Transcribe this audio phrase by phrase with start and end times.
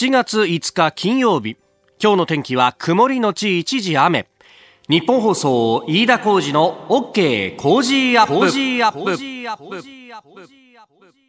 [0.00, 1.58] 7月5日金曜日。
[2.02, 4.30] 今日の天気は曇りのち一時雨。
[4.88, 8.46] 日本放送飯田浩二の OK 工事アップ。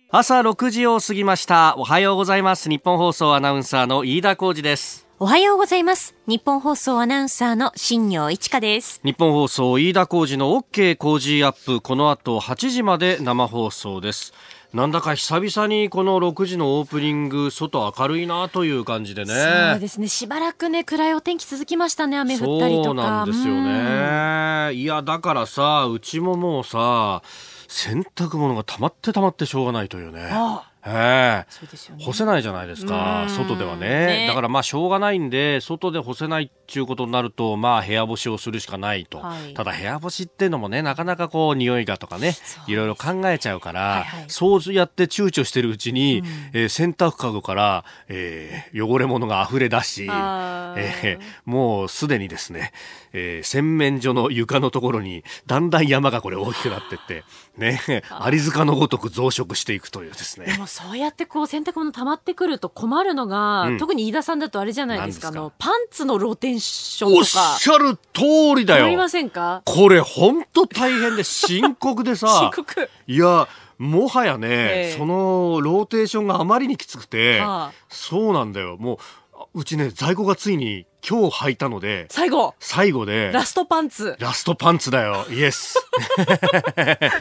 [0.09, 1.75] 朝6時を過ぎました。
[1.77, 2.69] おはようございます。
[2.69, 5.05] 日本放送アナウンサーの飯田浩二です。
[5.19, 6.15] おはようございます。
[6.25, 9.01] 日本放送アナウンサーの新業一華です。
[9.03, 11.81] 日本放送飯田浩二の OK 工事アップ。
[11.81, 14.33] この後8時まで生放送です
[14.73, 19.33] なんだか久々にこの6時のオープニング外明るいなという感じでね。
[19.73, 20.07] そうですね。
[20.07, 22.85] しばらくね暗いお天気続きましたね雨降ったりとか。
[22.85, 24.73] そうなんですよね。
[24.73, 27.21] いやだからさうちももうさ
[27.67, 30.29] 洗濯物が溜まって溜まってしょうがないというね。
[30.31, 32.03] あええそうですよね。
[32.03, 33.29] 干せないじゃないですかうん。
[33.29, 33.87] 外ではね。
[33.87, 34.27] ね。
[34.27, 39.53] だからまあしょうがないんで外で干せないっていうことになるとまあ部屋干しをするしかないと、はい。
[39.53, 42.33] ただ部屋干しっていうのもねなかなかこう匂いがとかね
[42.67, 44.25] いろいろ考えちゃうから、はいはい。
[44.27, 46.23] そうやって躊躇してるうちに、
[46.53, 52.71] えー洗濯かごから、えー汚れ物が溢れ出し、えーもうすでにですね、
[53.13, 57.23] えー洗面所の床のところにだんだん山がこれ大きくなってって
[57.57, 60.45] ね アリ塚のごとく増殖していくというですね。
[60.45, 63.77] でもそうやってこう洗濯物溜まってくると困るのが、うん。
[63.77, 68.21] 特に飯田さんだとあれじゃないですかあのパンツのローテンションおっとかしゃる通
[68.55, 69.09] りだありまよ。
[69.09, 69.61] せんか？
[69.65, 72.51] これ本当大変で深刻でさ。
[72.53, 72.89] 深、刻。
[73.07, 74.97] いや、もはやね、ええ。
[74.97, 77.71] そのローテーションがあまりにきつくて、はあ。
[77.89, 78.77] そうなんだよ。
[78.77, 78.97] もう、
[79.41, 85.25] あうちね、在庫がついに今日履いたので、最後最後で、ラストパンツラストパンツだよ。
[85.31, 85.75] イエス。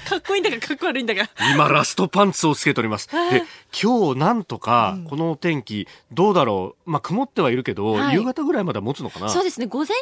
[0.07, 3.09] かっこいいんだかかっこ悪いんだか今、ラストパンツをつけております。
[3.09, 3.43] で、
[3.83, 6.91] 今日なんとか、このお天気、どうだろう。
[6.91, 9.29] まあ、曇ってはいるけど、はい夕方ぐらいまでは持つのかな。
[9.29, 9.95] そうですね午前中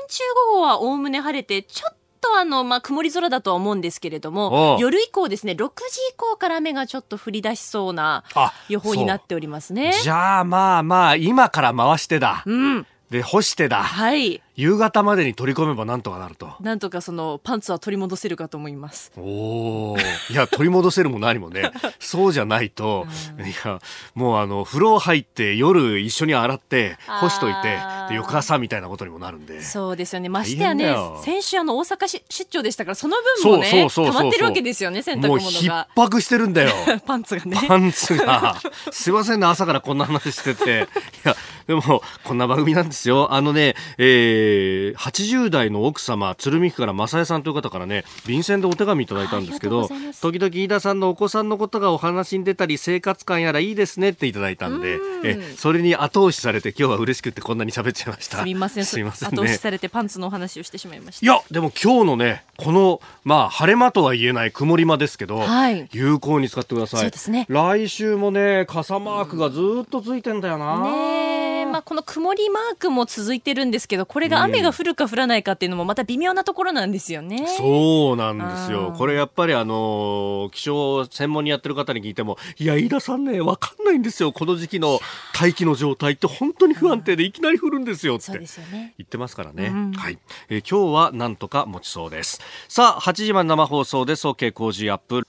[0.50, 5.64] 午後はおおむね晴れてちょっとあの、まあ、曇り空だとは思うんですけれどおもう夜以降ですね6時
[6.10, 12.42] 以降から雨がちょっと降り出しそうなあ予報になっておりますねじゃあまあまあ、今から回してだ。
[12.46, 13.82] うんで、干してだ。
[13.82, 16.50] はい夕方までに取り込めばなんとかなると。
[16.58, 19.96] なんとかそのパンツは取り戻せるかと思いますおお。
[20.30, 21.70] いや、 取り戻せるも何もね。
[22.00, 23.06] そうじゃないと、
[23.38, 23.78] いや、
[24.16, 27.78] もうあの、風呂入って夜一緒に洗って、干しといて
[28.08, 29.62] で翌朝みたいなことにもなるんで。
[29.62, 36.72] そうですよねましてやね先週あの大阪し出張でしたからその分もね溜まってるわけですよね洗濯もう物逼が迫してるんだよ。
[37.06, 38.56] パンツがねパンツが。
[38.90, 40.88] すいませんね、朝からこんな話してて。
[41.24, 43.32] いや、でも、こんな番組なんですよ。
[43.32, 44.47] あのね、えー、
[44.96, 49.88] 80代の奥様、鶴見区から正江さんという方からね、便箋でお手紙いただいたんですけど
[50.20, 58.38] 時々飯田さんのお子さんのことがお話に出たり、生活感やらいいですねっていただいたんで、え、それに後押しされて今日は嬉しくってこんなに喋っちゃいました。
[58.38, 59.58] すみませんすいません後押しね。
[59.58, 67.00] されてパンツのお話をしてしまいましたいや、でも今日のね、この、まあ、晴れ間とは言えない曇り間ですけど、はい有効に使ってください。
[67.00, 70.80] そうですね来週もね、傘マークがずっとついてんだよな。
[70.82, 77.46] ねえまあ、この曇りマークも続いてるんですけどこれが雨が降るか降らないかっていうのもまた微妙なところなんですよね。
[77.56, 84.32] そうなんですよこれやっぱりあのー気象専門にやってる方に聞いても、いや、飯田さんね、わかんないんですよ。
[84.32, 85.00] この時期の
[85.34, 88.32] 大気の状態って本当に不安定でいきなり降るんですよって。
[88.32, 89.66] 言ってますからね。
[89.68, 90.18] うんはい、
[90.48, 92.40] えー今日はなんとか持ちそうです。
[92.68, 94.26] さあ、8時まで生放送です。
[94.26, 95.26] OK 工事アップ。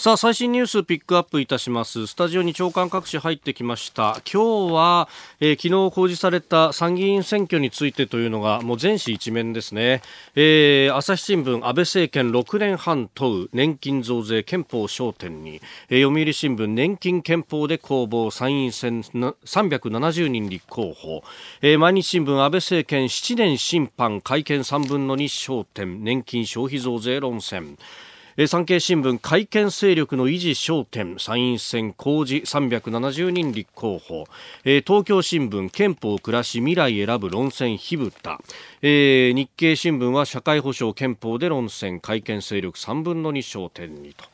[0.00, 2.06] さあ最新ニュースピックアップいたします。
[2.06, 4.22] スタジオに長官各紙入ってきました。
[4.32, 5.08] 今日は、
[5.40, 10.00] えー昨日公示された参議院選挙についてというのがもう全紙一面ですね、
[10.34, 15.60] えー朝日新聞安倍政権6年半問う年金増税憲法焦点に、
[15.90, 21.24] えー読売新聞年金憲法で攻防参院選370人立候補、
[21.60, 26.02] えー毎日新聞安倍政権7年審判会見3分の2焦点。
[26.02, 27.76] 年金消費増税論戦。
[28.42, 34.24] え産経新聞改憲勢力の維持焦点参院選公示370人立候補、
[34.64, 38.38] えー東京新聞憲法暮らし未来選ぶ論戦火蓋、
[38.80, 44.24] えー日経新聞は社会保障憲法で論戦改憲勢力3分の2焦点にと。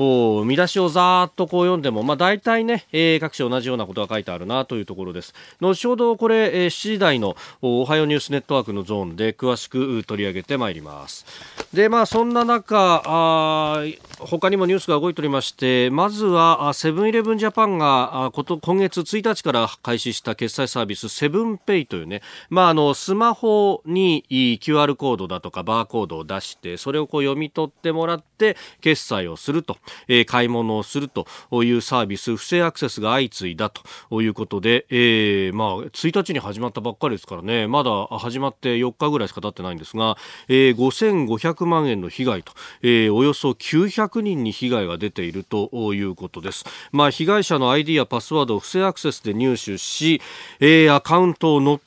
[0.00, 5.34] お見出しをざーっとこう読んでも、まあ、大体ね、えー各紙同じようなことが書いてあるなというところです。
[5.60, 11.26] 後ほどこれ、えー7時台のおおはようニュースネットワークのゾーンで詳しく取り上げてまいります。
[11.72, 13.84] で、まあ、そんな中、あ
[14.20, 29.76] 他にもニュースが動いておりまして、まずはあセブンイレブンジャパンがあこと今月1日から開始した決済サービスセブンペイというね、まあ、あのスマホにいい QR コードだとかバーコードを出してそれをこう読み取ってもらって決済をすると
[30.08, 31.26] えー、買い物をすると
[31.64, 40.16] いうサービス不正アクセスが相次いだということで、えー、まあ1日に始まったばっかりですからねまだ始まって4日ぐらいしか経ってないんですが、
[40.48, 42.52] えー、5500万円の被害と、
[42.82, 46.64] えー、およそ900人に被害が出ているということです。
[46.92, 50.20] まあ、被害者の ID やパスワードを不正アクセスで入手し、
[50.60, 51.80] えー、アカウントを乗っ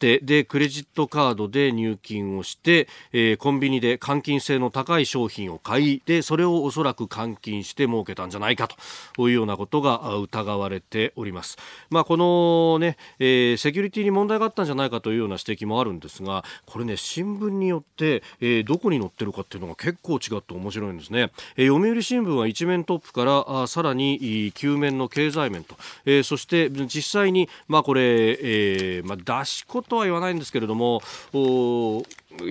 [0.00, 8.68] 手でクレジットカードで入金をして、えー、コンビニで換金性の高い商品を買いでそれをおそらく換金して儲けたんじゃないか
[9.14, 11.58] というようなことが疑われております。
[11.90, 21.30] まあ、このね、えー、セキュリティに問題があったんじゃないかというような指摘もあるんですがこれね新聞によって、えー、どこに載ってるかっていうのが結構違って面白いんですね。
[21.56, 25.76] えー、読売新聞は一面トップからあさらに9面の経済面と、
[26.06, 31.02] えー、そして実際にまあこれ、えーまあ、出し子とは言わないんですけれども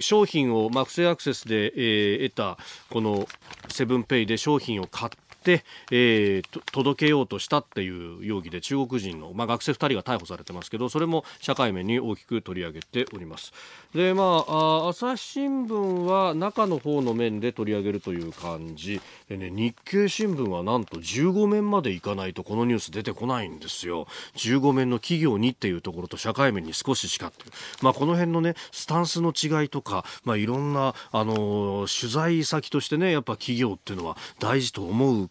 [0.02, 2.58] 商品を、まあ、不正アクセスで、えー、得た
[2.92, 3.28] この
[3.70, 5.18] セブンペイで商品を買って、
[5.92, 13.54] えー、届けようとしたっていう容疑で中国人の、まあ、学生2人が逮捕されてますけどそれも社会面に大きく取り上げております。
[13.94, 19.02] で、まあ、朝日新聞は中の方の面で取り上げるという感じ。
[19.28, 24.08] で、ね、日経新聞はなんと15面までいかないとこのニュース出てこないんですよ。
[24.36, 27.44] 15面の企業にっていうところと社会面に少ししかって。
[27.44, 27.52] いう、
[27.82, 35.30] まあ、この辺のねスタンスの違いとか、まあ、いろんな、あの取材先としてねやっぱ企業っていうのは大事と思う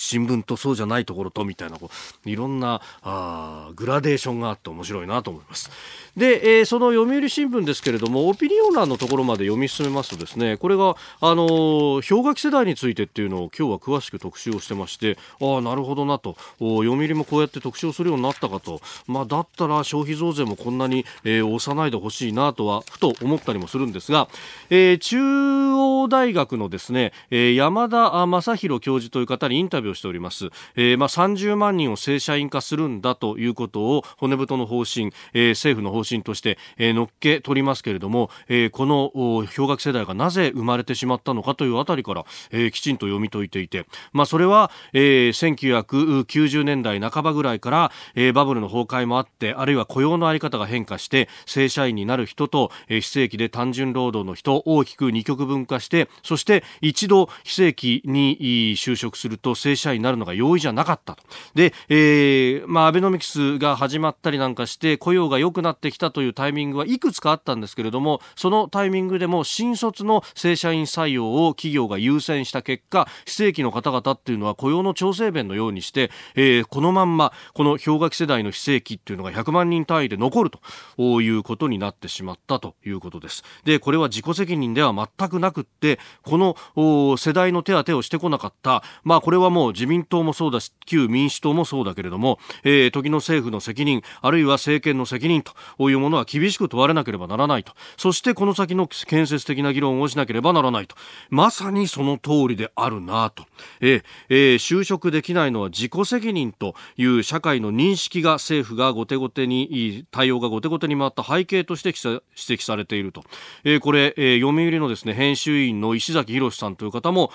[0.00, 1.90] 新聞とそうじゃないところとみたいなこ
[2.24, 5.70] ういろんなあグラデーションがあって面白いなと思います。
[6.16, 24.28] で、えー、その読売新聞ですけれどもオピニオン欄のところまで読み進めますとですねこれがあの氷河期世代についてっていうのを今日は詳しく特集をしてましてああなるほどなと読売もこうやって特集をするようになったかと、まあ、だったら消費増税もこんなに、えー、押さないでほしいなとはふと思ったりもするんですが、
[24.70, 30.46] えー、中央大学のですね、えー、山田正弘教授という方にインタビューをしております、
[30.76, 58.36] えーまあ、30万人を正社員化するんだということを骨太の方針、えー、政府の方針として、えー、乗っけ取りますけれども、えー、この氷河期世代がなぜ生まれてしまったのかというあたりから、えー、きちんと読み解いていて、まあ、それは、えー、1990年代半ばぐらいから、えー、バブルの崩壊もあってあるいは雇用の在り方が変化して正社員になる人と、えー、非正規で単純労働の人大きく二極分化してそして一度非正規に
[58.76, 61.22] 就職すると正社員になるのが容易じゃなかったと。
[61.54, 83.44] で、えーまあ、アベノミクスが始まったりなんかして雇用が良くなってきたというタイミングはいくつかあったんですけれどもそのタイミングでも新卒の正社員採用を企業が優先した結果非正規の方々っていうのは雇用の調整弁のようにして、えー、このまんまこの氷河期世代の非正規っていうのが100万人単位で残るということになってしまったということです。
[83.64, 88.82] でこれは自己責任では全くなくってこの世代の手当をしてこなかった。
[89.04, 97.72] まあこれはもう自民党もそうだし旧民主党もそうだけれども、えー、時の政府の責任あるいは政権の責任というものは厳しく問われなければならないと。
[97.96, 100.96] そしてこの先の建設的な議論をしなければならないと。
[101.30, 103.44] まさにその通りであるなと、
[103.80, 113.24] ええー、就職できないのは自己責任という社会の認識が政府が後手後手に対応が後手後手に回った背景として指摘されていると、
[113.64, 117.30] えー、これ、えー、読売のですね編集員の石崎博さんという方も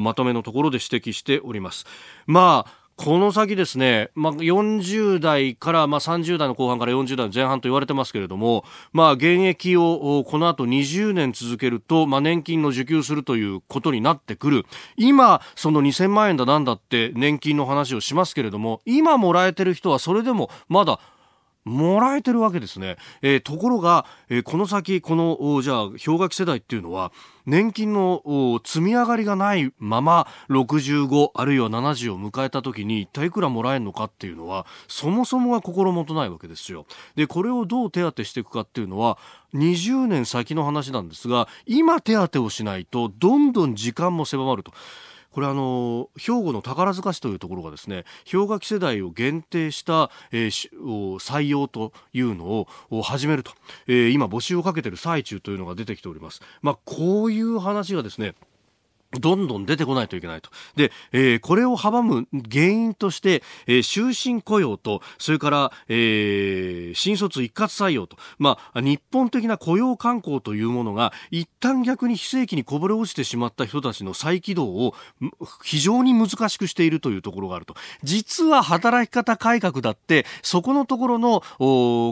[0.00, 1.59] まとめのところで指摘しております。
[2.26, 8.62] まあこの先ですね、まあ、40代から、まあ、30代の後半から40代の前半と言われてますけれども、
[8.92, 14.66] まあ、現役をこの後20年続けると、まあ、年金の受給するということになってくる。
[14.98, 21.00] 今、その2000万円だなんだって年金の話をしますけれども、今もらえてる人はそれでもまだ
[21.64, 22.96] もらえてるわけですね。
[23.22, 27.12] えー、ところが、えー、この先、この、じゃあ、氷河期世代っていうのは、
[27.46, 36.86] 年金の積み上がりがないまま65あるいは70を迎えた時に一体いくらもらえるのかっていうのはそもそもが心もとないわけですよ。
[37.16, 39.18] でこれをどう手当てしていくかっていうのは
[39.54, 44.72] 20年先の話なんですが今手当てをしないとどんどん時間も狭まると。
[45.32, 50.70] これあの兵庫の宝塚市というところがですね氷河期世代を限定した、えー、
[51.16, 53.52] 採用というのを始めると、
[53.86, 56.40] えー、今募集をかけている最中というのが出てきております。
[56.62, 58.34] まあ、こういう話がですね
[59.18, 60.50] どんどん出てこないといけないと。
[60.76, 74.94] で、えー、これを阻む原因として、えー、終身雇用と、それから、えー、新卒一括採用と、まあ、日本的な雇用慣行というものが、一旦逆に非正規にこぼれ落ちてしまった人たちの再起動を
[75.64, 77.74] 非常に難しくしているというところがあると。
[78.04, 81.42] 実は働き方改革だって、そこのところの、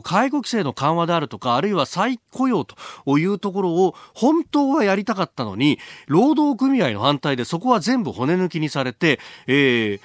[0.02, 2.74] 介護規制の緩和であるとか、あるいは再雇用と
[3.18, 5.78] いうところを本当はやりたかったのに、
[6.08, 10.00] 労働組合の反対でそこは全部骨抜きにされて、えー、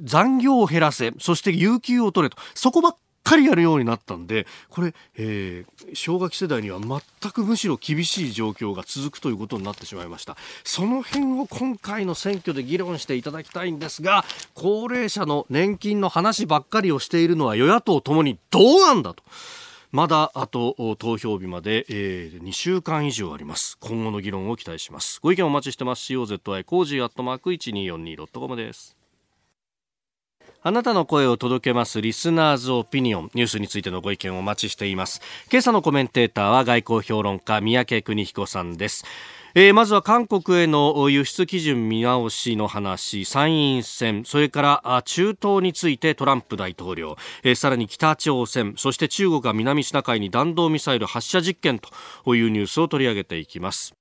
[0.00, 10.36] 残業を減らせ、そして有給を取れと、そこばっかりやるようになったんで、これ、えー、氷河期世代には全くむしろ厳しい状況が続くということになってしまいました。
[10.62, 19.22] その辺を今回の選挙で議論していただきたいんですが、高齢者の年金の話ばっかりをしているのは与野党ともにどうなんだと。
[19.94, 23.78] まだあと投票日まで、えー、2週間以上あります。
[23.78, 25.20] 今後の議論を期待します。
[25.22, 26.12] ご意見お待ちしてます。
[26.12, 28.96] COZY コージーアットマーク 1242.com です。
[30.64, 32.00] あなたの声を届けます。
[32.00, 33.30] listener's opinion。
[33.34, 35.20] ニュースについてのご意見をお待ちしています。
[35.48, 39.04] 今朝のコメンテーターは外交評論家宮家邦彦さんです。
[39.56, 53.94] えー、まずは韓国への輸出基準見直しの話、参院選、それから中東についてトランプ大統領、えー、さらに北朝鮮、そして中国が南シナ海に弾道ミサイル発射実験というニュースを取り上げていきます。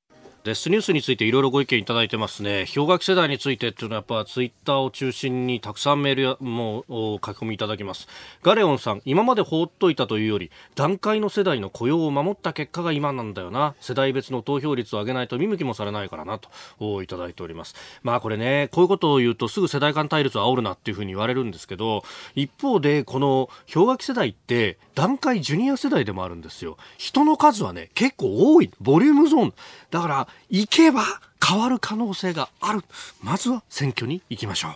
[0.44, 2.66] デスニュースについていろいろご意見いただいてますね。
[2.76, 8.10] 氷河期世代についてっていうのはやっぱツイッターを中心にたくさんメールやもう書き込みいただきます。
[8.42, 13.74] ガレオンさん、今まで放っといたというより、段階の世代の雇用を守った結果が今なんだよな。
[13.80, 17.74] 世代別の投票率を上げないと見向きもされないからなといただいております。
[18.04, 22.04] まあこれね、こういうことを言うとすぐ世代間対立を煽るなっていうふうに言われるんですけど、
[22.36, 26.78] 一方でこの氷河期世代って段階ジュニア世代でもあるんですよ。
[26.98, 28.70] 人の数はね、結構多い。
[28.82, 29.54] ボリュームゾーン。
[29.90, 31.04] だから、行けば
[31.46, 32.82] 変わる可能性がある。
[33.22, 34.72] まずは選挙に行きましょう。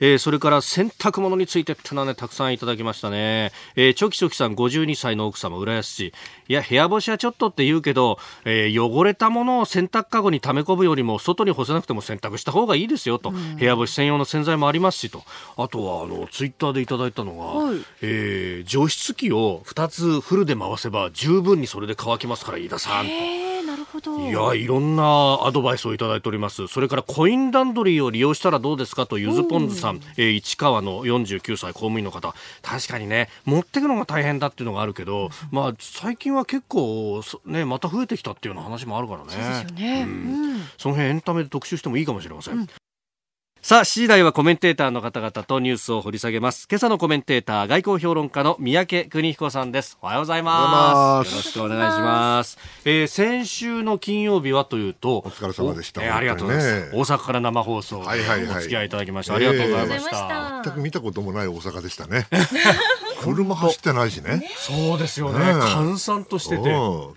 [0.00, 3.50] えー、それから洗濯物についてってのはね、たくさんいただきましたね。
[3.76, 6.12] えー、チョキチョキさん52歳の奥様、浦安市。
[6.48, 13.30] いや、部屋干しはちょっとって言うけど、えー、汚れたものを洗濯かごに溜め込むよりも、外に干せなくても洗濯した方がいいですよと。
[13.30, 15.22] うん、部屋干し専用の洗剤もありますしと。
[15.56, 23.06] あとは、あの、ツイッターでいただいたのが、はい、えー、除湿機を2つフルで回せば十分にそれで乾きますから、飯田さん。
[23.98, 26.66] いやいろんなアドバイスをいただいております。
[26.66, 32.34] それからコインランドリーを利用したらどうですかとゆずぽんずさん、えー、市川の49歳公務員の方。
[32.62, 39.30] 確かにね持っていくのが大変だっていうのがあるけど、まあ最近は結構ねまた増えてきたっていうような話もあるからね。
[39.30, 42.68] そうですよね、うん、その辺エンタメで特集してもいいかもしれません、うん
[43.64, 46.66] さあ、7時台はコメンテーターの方々とニュースを掘り下げます。
[46.68, 49.98] 今朝のコメンテーター、外交評論家の三宅邦彦さんです。
[50.02, 51.30] おはようございます。
[51.30, 52.58] よろしくお願いします。
[52.84, 56.04] えー、先週の金曜日はというと、お疲れ様でした。
[56.04, 57.14] えー、ありがとうございます。
[57.14, 59.36] 大阪から生放送、はいはいはい、お付き合いいただきました。
[59.36, 60.62] ありがとうございました。
[60.64, 62.26] 全く見たこともない大阪でしたね。
[63.22, 64.48] 車走ってないしね。
[64.56, 65.38] そうですよね。
[65.52, 66.62] 閑散としてて。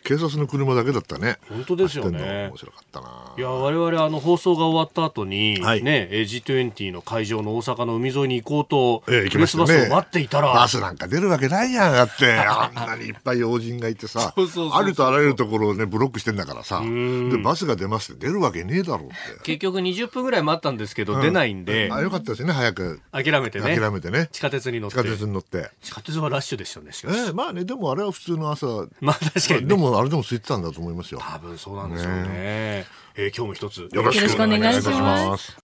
[0.04, 1.38] 警察の車だけだったね。
[1.50, 2.48] 本当ですよね。
[2.50, 3.34] 面白かったな。
[3.38, 9.64] いや、我々あの放送が終わった後に、はい、ね、G20 の会場の大阪の海沿いに行こうと、ええ、行きましたね。
[9.64, 10.54] バスを待っていたら。
[10.54, 12.34] バスなんか出るわけないやん、だって。
[12.40, 19.16] あんなにいっぱい要人がいてさ、あるとあらゆるところをね、ブロックしてんだからさ、で、バスが出ますって出るわけねえだろうって。
[19.44, 21.90] 結局20分ぐらい待ったんですけど、出ないんで。
[21.92, 23.02] あ、よかったですね、早く。
[23.12, 23.76] 諦めてね。
[23.76, 24.30] 諦めてね。
[24.32, 24.96] 地下鉄に乗って。
[24.96, 25.70] 地下鉄に乗って。
[25.82, 27.18] 地下鉄はラッシュでしたね、しかし。
[27.18, 28.66] ええまあね、でもあれは普通の朝。
[29.00, 31.22] まあ確かに、でもあれでも空いてたんだと思いますよ。
[31.22, 32.26] 多分そうなんでしょうね。
[32.28, 35.58] えー、今日も一つよろしくお願いします。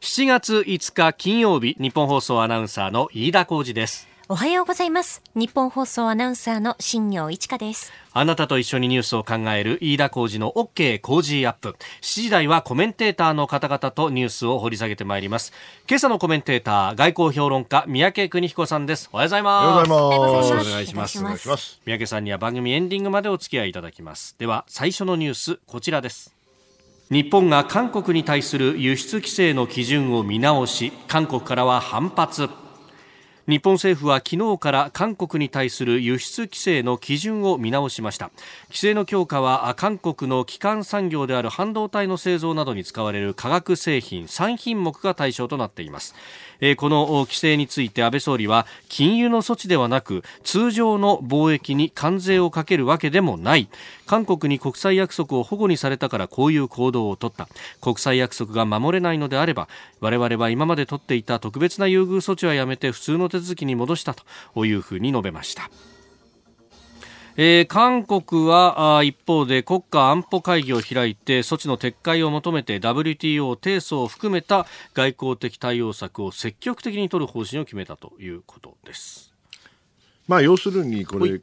[0.00, 4.13] 7月5日金曜日、日本放送アナウンサーの飯田浩二です。
[4.26, 5.22] おはようございます。
[5.34, 7.92] 日本放送アナウンサーの新業一華です。
[8.14, 11.76] あなたと一緒にニュースを考える飯田浩二の OK 工事アップ。
[12.00, 15.52] 7時台はコメンテーターの方々とニュースを掘り下げてまいります。
[15.86, 19.10] 今朝のコメンテーター、外交評論家、三宅邦彦さんです。
[19.12, 19.90] おはようございます。
[19.92, 20.48] おはようございます。
[20.48, 21.18] よろしくお願いします。
[21.18, 21.80] お願いします。
[21.84, 24.36] 三宅さんには番組エンディングまでお付き合いいただきます。
[24.38, 26.34] では、最初のニュース、こちらです。
[27.10, 32.48] 日本が韓国に対する輸出規制の基準を見直し、韓国からは反発。
[33.46, 38.30] 日本政府は昨日から韓国に対する輸出規制の基準を見直しました。
[38.68, 46.14] 規制の強化は韓国の基幹産業である半導体の製造などに使われる化学製品3品目が対象となっています。
[46.66, 53.68] えこの規制について安倍総理は金融の措置ではなく通常の貿易に関税をかけるわけでもない
[54.06, 57.48] 韓国に国際約束を保護にされたからこういう行動を取った
[57.82, 59.68] 国際約束が守れないのであれば
[60.00, 64.14] 我々は今まで取っていた特別な優遇措置はやめて普通の手続きに戻した
[64.54, 65.70] というふうに述べました。
[67.36, 79.32] えー、韓国は一方で国家安保会議を開いて措置の撤回を求めて WTO 提訴を含めた外交的対応策を積極的に取る方針を決めたということです。
[80.28, 81.40] まあ、要するにこれ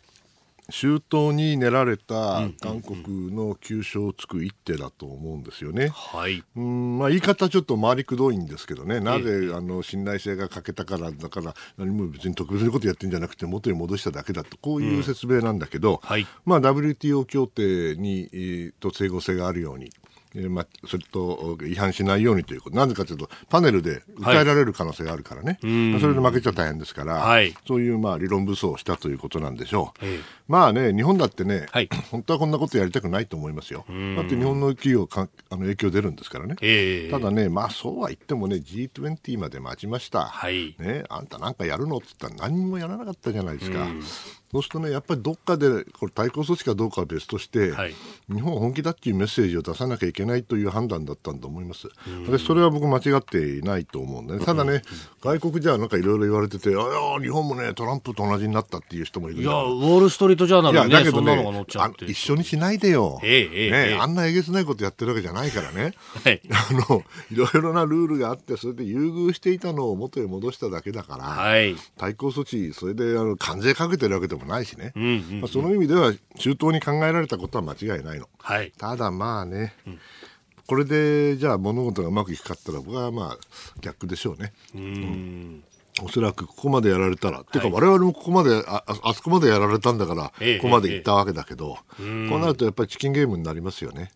[0.72, 5.90] 周到に練られた韓国の急所をつく一手だと思うんですよね。
[5.90, 6.44] はい。
[6.56, 9.00] うんまあ言い方ちょっと回りくどいんですけどね。
[9.00, 16.26] なぜ、あの信頼性が欠けたからだから何も別に特別なことやってんじゃなくて元に戻しただけだとこういう説明なんだけど、うん、はい。
[16.46, 19.92] まあ WTO 協定に、と整合性があるように。
[20.36, 27.54] えーまあ、それと違反しないようにということ、なぜかというと、パネルで訴えられる可能性があるからね、まあそれで負けちゃ大変ですから、はい。
[27.68, 30.06] そういうまあ理論武装をしたということなんでしょう。
[30.06, 30.20] ええ。
[30.48, 31.90] まあね、日本だってね、はい。
[32.12, 33.86] 本当はこんなことやりたくないと思いますよ。
[34.16, 36.56] だって日本の企業かあの影響出るんですからね。
[36.62, 37.12] ええ。
[37.12, 40.26] ただね、まあそうは言ってもね、G20 まで待ちました。
[40.26, 40.76] はい。
[40.80, 43.88] ね、あんたなんかやるのって言ったら何もやらなかったじゃないですか。
[44.52, 47.94] そうするとね、やっぱりどっかで、これ対抗措置かどうかは別として、はい
[48.32, 51.90] 日本は本気だっていうメッセージを出さなきゃいけないという判断だったんだと思います。
[52.30, 54.46] でそれは僕間違っていないと思うんでね。
[54.46, 54.84] ただね、
[55.22, 61.66] 外国じゃなんかいろいろ言われてて、あいや、日本もね、トランプと同じになったっていう人もいるいや、ウォール・ストリート・ジャーナいや、ルにね、だけどね。
[62.08, 63.20] 一緒にしないでよ。
[63.24, 65.94] ええええねええあんなえげつないことやってるわけじゃないからね。
[66.24, 71.76] はいあの、いろいろなルールがあって、それで優遇していたのを元へ戻しただけだから、はい。
[71.98, 74.94] 対抗措置、それであの関税かけてるわけでもないしね。
[74.96, 78.28] うんうんまあ、その意味では、周到に考えられたことは間違いないの。
[78.40, 78.72] はい。
[78.78, 79.74] ただまあね、
[80.68, 83.38] これでじゃあ物事がうまくいくかったら、僕はまあ
[83.82, 84.54] 逆でしょうね。
[84.76, 85.64] うん。
[86.02, 94.12] おそらくここまでやられたら、っていうか我々もここまであああそこまでやられたんだから、ええここまで行ったわけだけど、こうなるとやっぱりチキンゲームになりますよね。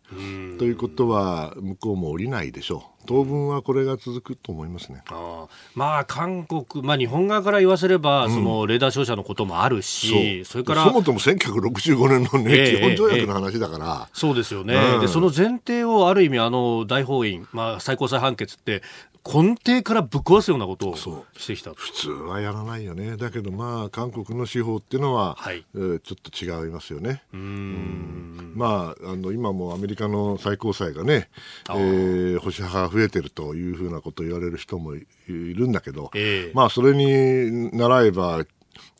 [0.58, 5.01] ということは向こうも降りないでしょう当分はこれが続くと思いますね。
[5.09, 12.77] ああまあ韓国、まあ、日本側から言わせれば、そのレーダー照射のこともあるし、それからそもそも1965年の、ねええ。
[12.77, 15.01] 基本条約の話だから、そうですよね、うん。
[15.01, 18.81] でその前提をある意味、あの大法院、まあ、最高裁判決って、
[19.27, 21.74] 根底からぶっ壊すようなことをそしてきた。
[21.74, 23.17] 普通はやらないよね。
[23.17, 25.65] だけどまあ韓国の司法っていうのは、はい。
[25.74, 27.24] えーちょっと違いますよね。
[27.33, 28.53] うーん。
[28.55, 31.29] まあ、あの今もアメリカの最高裁がね、
[31.69, 32.35] えあー。
[32.35, 36.51] ー保守派が増えてるというふうなことを言われる人もいいるんだけど、ええ。
[36.53, 38.45] まあ、それに習えば、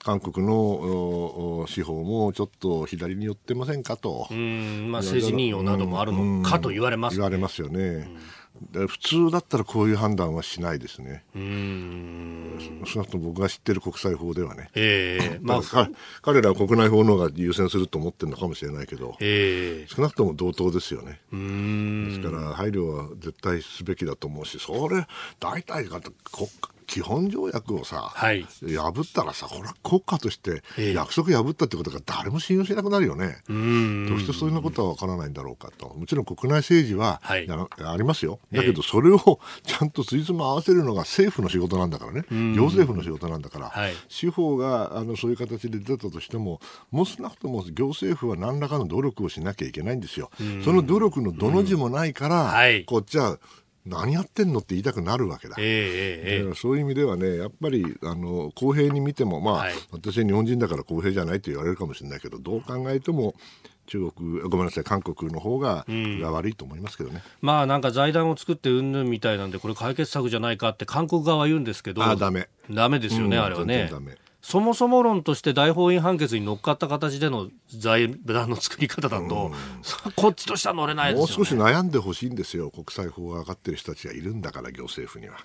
[0.04, 4.28] 韓国の司法もちょっと左に寄ってませんかと。
[4.30, 4.34] う。
[4.34, 4.38] ー
[4.86, 4.92] ん。
[4.92, 7.78] まあ、政治任用などもあるのかと言われます、言われますよね。
[7.80, 8.08] で
[8.88, 11.24] 普通だったらこういう判断はしないですね。
[11.36, 14.70] うーん少なくとも僕が知ってる国際法ではね。
[14.76, 15.90] ええまあ
[16.22, 21.20] 彼らは国内法の方が優先すると思ってるのかもしれないけど、ええ少なくとも同等ですよね。
[21.32, 25.06] うーんですから配慮は絶対すべきだと思うし、それ、
[25.40, 26.12] 大体が国
[26.48, 33.38] 家基本条約をさ、はい破ったらさ、これは国家としてええ約束破ったってことが誰も信用しなくなるよね。
[33.48, 35.94] どうしてそういうことは分からないんだろうかと。
[35.94, 38.40] もちろん国内政治は、はいありますよ。
[38.52, 39.20] ええだけどそれを
[39.66, 42.24] ちゃんとついつま合わせるのが政府の仕事なんだからね。
[42.30, 43.70] 行政府の仕事なんだから。
[43.70, 46.60] はい司法があのそういう形で出たとしても、
[46.92, 50.30] もう少なくとも行政府は何らかの努力をしなきゃいけないんですよ。
[50.64, 53.38] その努力のどの字もないから、はいこっちは
[53.86, 55.56] 何やってんのって言いたくなるわけだ。
[55.60, 63.36] ええええだからそういう意味ではね、やっぱりあの公平に見ても、まあはい私は日本人だから公平じゃないと言われるかもしれないけど、どう考えても
[63.88, 67.22] 中国、ごめんなさい、韓国の方がが悪いと思いますけどね。
[67.42, 72.50] まあなんか財団を作ってうんぬんみたいなんでこれ解決策じゃないかって韓国側は言うんですけどああ、ダメ。
[72.72, 85.40] ダメですよね、うんあれはね全然ダメそもそも論として大法院判決に乗っかった形での財団の作り方だと、そこっちとしては乗れないでもうすよ、ね、少し悩んでほしいんですよ、国際法が分かってる人たちがいるんだから、行政府には。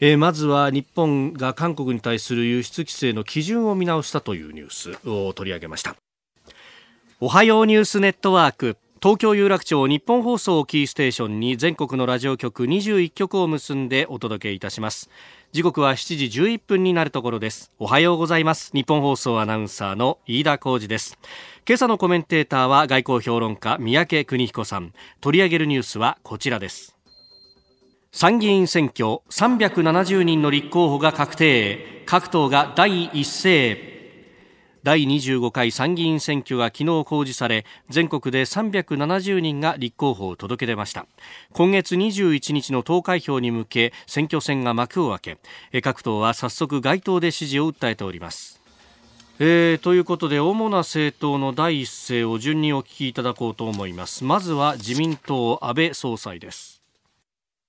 [0.00, 5.94] えーまずは日本が韓国に対する輸出規制の基準を見直したというニュースを取り上げました。
[7.20, 8.78] おはようニュースネットワーク。
[9.02, 15.08] 東京有楽町日本放送をキーステーションに全国のラジオ局21局を結んでお届けいたします
[15.52, 17.72] 時刻は7時11分になるところです。
[17.80, 18.70] おはようございます。
[18.72, 21.18] 日本放送アナウンサーの飯田浩二です。
[21.66, 24.92] 今朝のコメンテーターは外交評論家三宅邦彦さん。
[25.20, 26.96] 取り上げるニュースはこちらです。
[28.12, 32.04] 参議院選挙370人の立候補が確定。
[32.06, 33.89] 各党が第一声。
[34.82, 41.06] 第25回参議院選挙が昨日公示され全国で370人が立候補を届け出ました。
[41.52, 45.36] 今月21日の投開票に向け選挙戦が幕を開
[45.72, 48.60] け各党は早速街頭で支持を訴えております。
[49.42, 54.22] えーということで主な政党の第一声を順にお聞きいただこうと思います。
[54.22, 56.82] まずは自民党安倍総裁です。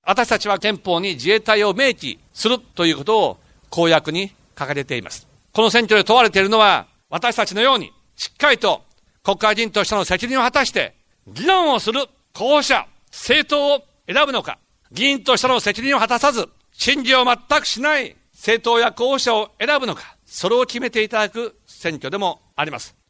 [0.04, 3.38] 私たちは憲法に自衛隊を明記するということを
[3.70, 5.28] 公約に掲げています。
[5.54, 8.82] この選挙で問われているのは、私たちのように、しっかりと
[9.24, 10.96] 国会議員としての責任を果たして、
[11.28, 14.58] 議論をする候補者、政党を選ぶのか、
[14.92, 23.02] 議員としての責任を果たさず、審議を全くしない政党や候補者を選ぶのか、それを決めていただく選挙でもあります。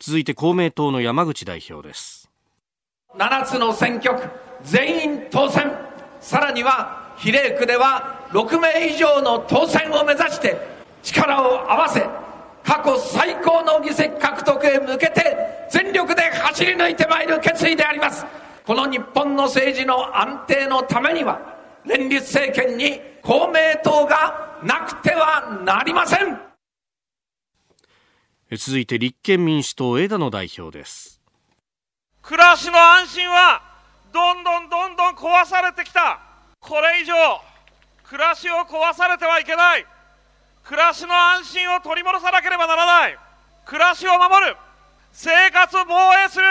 [0.00, 2.30] 続いて公明党の山口代表です
[3.16, 4.28] 7つの選挙区
[4.62, 5.72] 全員当選
[6.20, 10.56] さらには比例区では6名以上の当選を目指して
[11.02, 12.06] 力を合わせ
[12.68, 18.26] 過去最高の議席獲得へ向けて全力で走り抜いてまいる決意であります。
[18.66, 21.40] この日本の政治の安定のためには、
[21.86, 26.38] 連立政権に公明党がなくてはなりません。
[28.54, 31.22] 続いて立憲民主党枝野代表です。
[32.20, 33.62] 暮らしの安心は
[34.12, 36.20] どんどんどんどん壊されてきた。
[36.60, 37.14] これ以上
[38.04, 39.86] 暮らしを壊されてはいけない
[40.68, 43.18] 暮らしの安心を取り戻さなければならない。
[43.64, 44.54] 暮らしを守る。
[45.12, 45.94] 生活防
[46.26, 46.44] 衛する。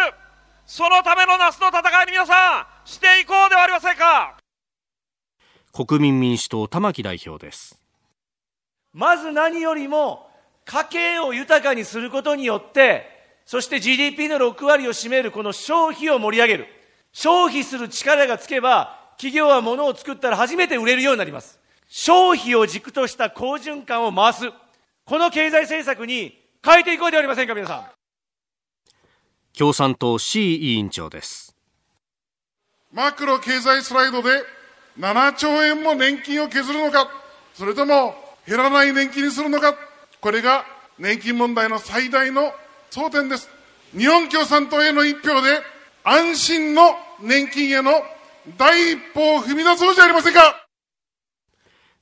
[0.66, 4.36] そのための夏の戦いに皆さんしていこうではありませんか。
[5.72, 7.80] 国民民主党玉木代表です。
[8.92, 10.32] まず何よりも
[10.66, 13.06] 家計を豊かにすることによって
[13.46, 16.68] そして GDP の6割を占めるこの消費を盛り上げる。
[17.14, 24.52] 消費する力がつけば企業は物を作ったら初めて売れるようになります消費を軸とした好循環を回す。
[25.06, 27.86] この経済政策に変えていこうではありませんか皆さん。
[29.58, 31.56] 共産党 C 委員長です。
[32.92, 34.30] マクロ経済スライドで
[35.00, 37.10] 7兆円も年金を削るのか。
[37.54, 38.16] それとも
[38.48, 39.76] 減らない年金にするのか。
[40.20, 40.66] これが
[41.00, 42.52] 年金問題の最大の
[42.92, 43.50] 争点です。
[43.98, 45.62] 日本共産党への一票で
[46.04, 47.92] 安心の年金への
[48.58, 50.67] 第一歩を踏み出そうじゃありませんか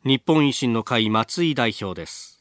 [0.08, 2.40] 日本維新の会松井代表です。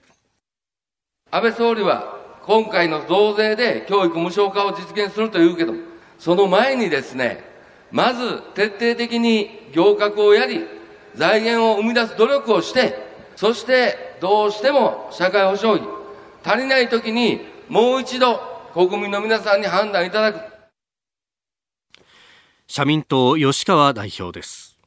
[1.31, 5.72] 安倍総理は今回の増税で教育無償化を実現するというけど
[6.18, 7.42] その前にですね
[7.90, 10.66] まず徹底的に行革をやり
[11.14, 12.98] 財源を生み出す努力をして
[13.35, 15.90] そしてどうしても社会保障費
[16.44, 18.42] 足りない時にもう一度
[18.74, 20.40] 国民の皆さんに判断いただく。
[22.66, 24.79] 社民党吉川代表です。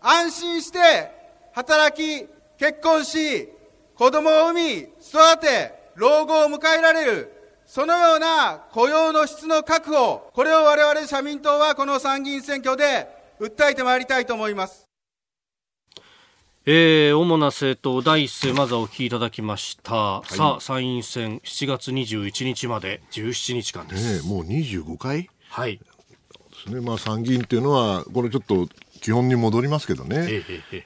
[0.00, 1.23] 安心して
[1.54, 3.48] 働き結婚し
[3.94, 7.32] 子供を産み育て老後を迎えられる
[7.64, 13.08] そのような雇用の質の確保これを我々社民党はこの参議院選挙で
[13.40, 14.88] 訴えてまいりたいと思います。
[16.66, 25.28] えー、主な政党第一声まずお聞きいただきました、はい、さあ参院選7月21日まで17日間です、ね、もう25回？
[25.50, 25.76] はい。
[25.78, 25.84] で
[26.70, 26.80] すね。
[26.80, 28.66] まあ参議院っていうのはこれちょっと
[29.04, 30.42] 基本に戻りますけどね、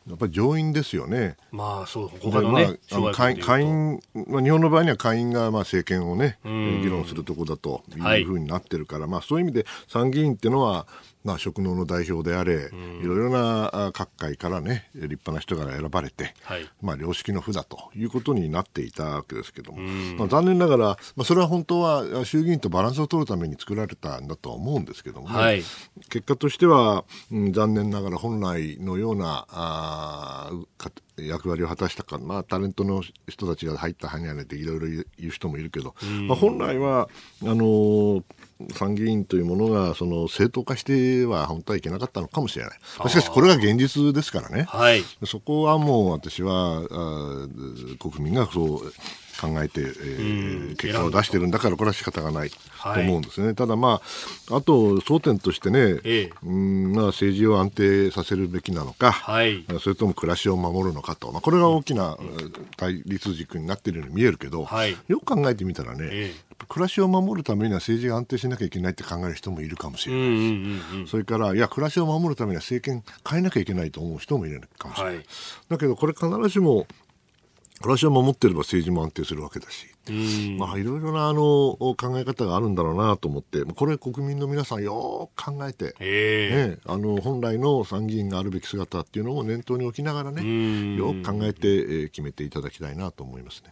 [0.09, 1.37] やっぱり上院ですよね。
[1.53, 10.89] まあ、そう、他のね、まあ、下院、まあ、日本の場合には下院がまあ政権をね、議論するところだというふうになってるから、はい、まあそういう意味で参議院っていうのは、
[11.29, 12.71] まあ、職能の代表であれ、
[13.03, 19.83] いろいろな各界からね、立派な人が選ばれて、はい、まあ、良識の府だということになっていたわけですけども、
[20.17, 25.35] まあ、残念ながら、まあ、それは本当は衆議院とバランスを取るために作られたんだとは思うんですけども、ね。
[25.35, 25.63] はい、
[26.09, 30.51] 結果としては、うん、残念ながら本来のようなあ
[31.27, 34.87] 役割を果たしたか、まあ、タレントの人たちが入ったはにゃねていろいろ
[35.19, 35.95] 言う人もいるけど、
[36.27, 37.09] まあ、本来は
[37.43, 38.23] あのー
[38.73, 42.79] 参議院というものがその正当化しては本当はいけなかったのかもしれない。
[43.09, 44.65] しかしこれが現実ですからね。
[44.65, 46.83] はい、そこはもう私は
[48.01, 48.93] 国民がそう
[49.41, 52.57] 考えて、えー、結果を出してるんだからこれは仕方がないと
[53.01, 54.01] 思うんですね、はい、ただ、ま
[54.51, 62.17] あ、あと争点としてね、ええ、うんまあ、政治を安定させるべきなのか、はい、それとも暮らしを守るのかと、まあ、これが大きな
[62.77, 66.35] 対立軸になっているように見えるけど、はい、よく考えてみたらね、え、
[66.67, 75.27] 暮らしを守るためには政治が安定しなきゃいけないって考える人もいるかもしれないし、うんうんうん、それからいや暮らしを守るためには政権変えなきゃいけないと思う人もいるかもしれない、はい、
[75.69, 76.87] だけどこれ必ずしも
[77.81, 79.87] 暮らしを守っていれば政治も安定するわけだし、
[80.59, 93.71] まあ、いろいろなあの考え方があるんだろうなと思って、これ、国民の皆さん、よく考えて、ね、あの本来の参議院があるべき姿っていうのを念頭に置きながらね、よく考えて、えー、決めていただきたいなと思いますね。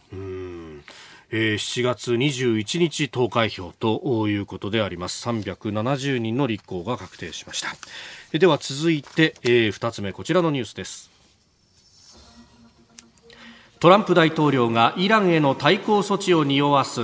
[1.29, 5.27] えー、7月21日投開票ということであります。
[5.27, 7.75] 370人の立候補が確定しました。
[8.37, 11.16] では続いて、えー、2つ目こちらのニュースです
[13.79, 17.01] トランプ大統領がイランへの対抗措置を匂わす。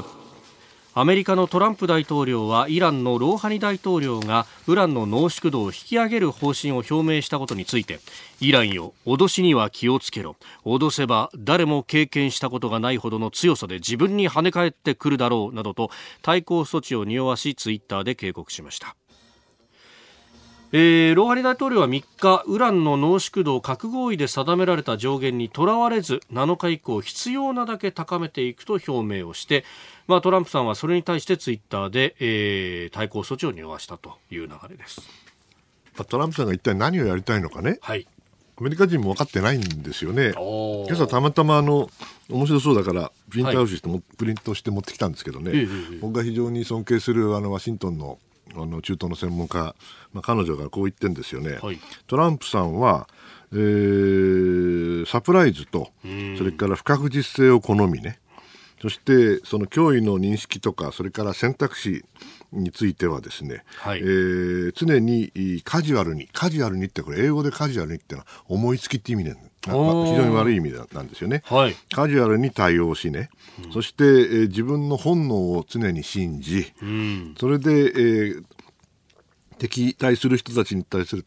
[0.95, 7.99] アメリカのトランプ大統領はイランのローハニ大統領がウランの濃縮度を引き上げる方針を表明したことについて
[8.39, 10.36] イランよ脅しには気をつけろ。
[10.65, 15.91] 脅せば誰も経験したことがないほどの強さで自分に跳ね返ってくるだろうなどと
[16.23, 18.95] 対抗措置を匂わしツイッターで警告しました。
[20.75, 29.65] えー、ローハニ大統領は3日ウランの濃縮度を核合意で定められた上限にとらわれず7日以降必要なだけ高めていくと表明をして、
[30.07, 35.01] まあ、トランプさんはそれに対してツイッターで、えー、対抗措置を匂わしたという流れです。
[36.09, 38.07] トランプさんが一体何をやりたいのかね、はい、
[38.59, 40.31] アメリカ人も分かってないんですよね。
[40.33, 41.88] 今朝たまたまあの
[42.31, 45.67] 面白そうだからプリントアウトしても、はい、プリントして持ってきたんですけどね、
[46.01, 48.17] 僕が非常に尊敬するあのワシントンの
[48.55, 49.75] あの中東の専門家、
[50.13, 51.80] まあ、彼女がこう言ってんですよね、はい。
[52.08, 53.08] トランプさんは、
[53.52, 55.91] えーサプライズと、
[56.38, 58.19] それから不確実性を好みね、
[58.82, 62.04] そしてその脅威の認識とか、それから選択肢
[62.52, 63.99] についてはですね、はい。
[63.99, 69.34] えー常にカジュアルに、カジュアルにってこれ英語でカジュアルにってのは思いつきって意味で、
[69.67, 71.43] まあ非常に悪い意味なんですよね。
[71.45, 71.76] はい。
[71.93, 73.30] カジュアルに対応しね、
[73.73, 77.36] そして、えー自分の本能を常に信じ、うん。
[77.39, 78.43] それで、えー
[79.63, 81.26] 敵対する人たちに対する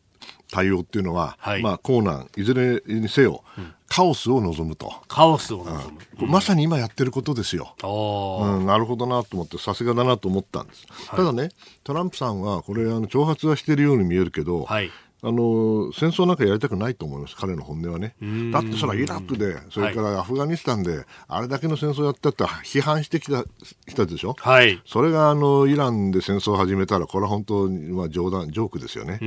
[0.50, 1.62] 対応っていうのは、はい。
[1.62, 3.42] まあ、困難、いずれにせよ、
[3.88, 4.92] カオスを望むと。
[5.08, 7.74] カオスを望む、まさに今やってることですよ。
[7.82, 10.86] うん、なるほどなと思って、さすがだなと思ったんです。
[11.08, 11.48] ただね、
[11.82, 14.90] トランプさんは、これ、あの挑発はしてるように見えるけど、はい
[15.28, 18.14] あの戦争なんかやりたくないと思います、彼の本音はね。
[18.52, 23.44] だってそれはイラクで、それからアフガニスタンで、あれだけの戦争やったって批判してきた
[23.88, 24.36] 人でしょ？
[24.38, 29.18] はいそれがあのイランで戦争を始めたら、これは本当に、まあ、冗談、ジョークですよね。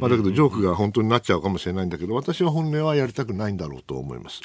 [0.00, 4.40] まあ、だけど、ジョークが本当になっちゃうかもしれないんだけど、私は本音はやりたくないんだろうと思います。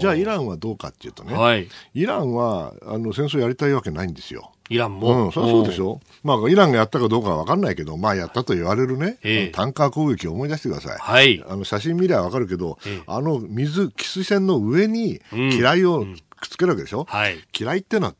[0.00, 4.52] じゃあ、イランはどうかっていうとね、はいイランはあの戦争やりたいわけないんですよ。
[4.68, 6.00] イランも、うん、そりゃそうでしょ。
[6.22, 10.98] まあ、イランがやったかどうかは分かんないけど、まあ、やったと言われるね、ええタンカー攻撃を思い出してください。
[10.98, 17.04] はいあの写真見りゃ分かるけど、ええあの水、汽水船の上にうん機雷をくっつけるわけでしょ。
[17.08, 18.14] はい機雷ってのは、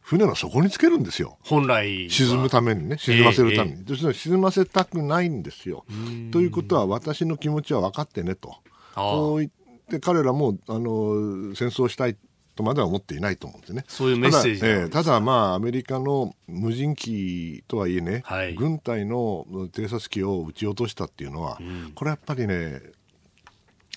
[0.00, 1.36] 船の底につけるんですよ。
[1.42, 3.80] 本来は沈むためにね、沈ませるために。
[3.80, 5.84] えですから沈ませたくないんですよ。
[6.32, 8.56] ということは、私の気持ちは分かってねと。
[8.94, 9.50] こう言っ
[9.90, 12.16] て、彼らもあの戦争したい
[12.58, 13.84] とまでは思っていないと思うんですね。
[13.86, 21.60] そういうメッセージただ,、ええただまあ、アメリカの無人機とはいえね、はい軍隊の偵察機を撃ち落としたっていうのは、
[21.94, 22.80] これやっぱりね、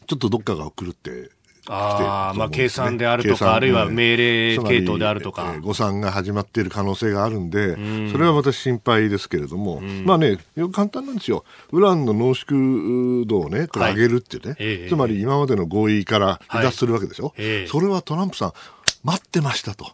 [0.06, 1.32] ちょっとどっかが狂って。
[1.68, 5.54] あーまあ計算であるとかあるいは命令系統であるとか。
[5.56, 7.76] えー誤算が始まっている可能性があるんで、
[8.12, 11.44] それは私心配ですけれども、まあね、よく簡単なんですよ。
[11.72, 13.96] ウランの濃縮度をね、これはい。
[13.96, 14.90] 上げるっていうね、ええ。
[14.90, 17.34] つまり今までの合意から離脱するわけでしょ。
[17.38, 17.68] ええ。
[17.68, 18.54] それはトランプさん、
[19.04, 19.92] 待ってましたと。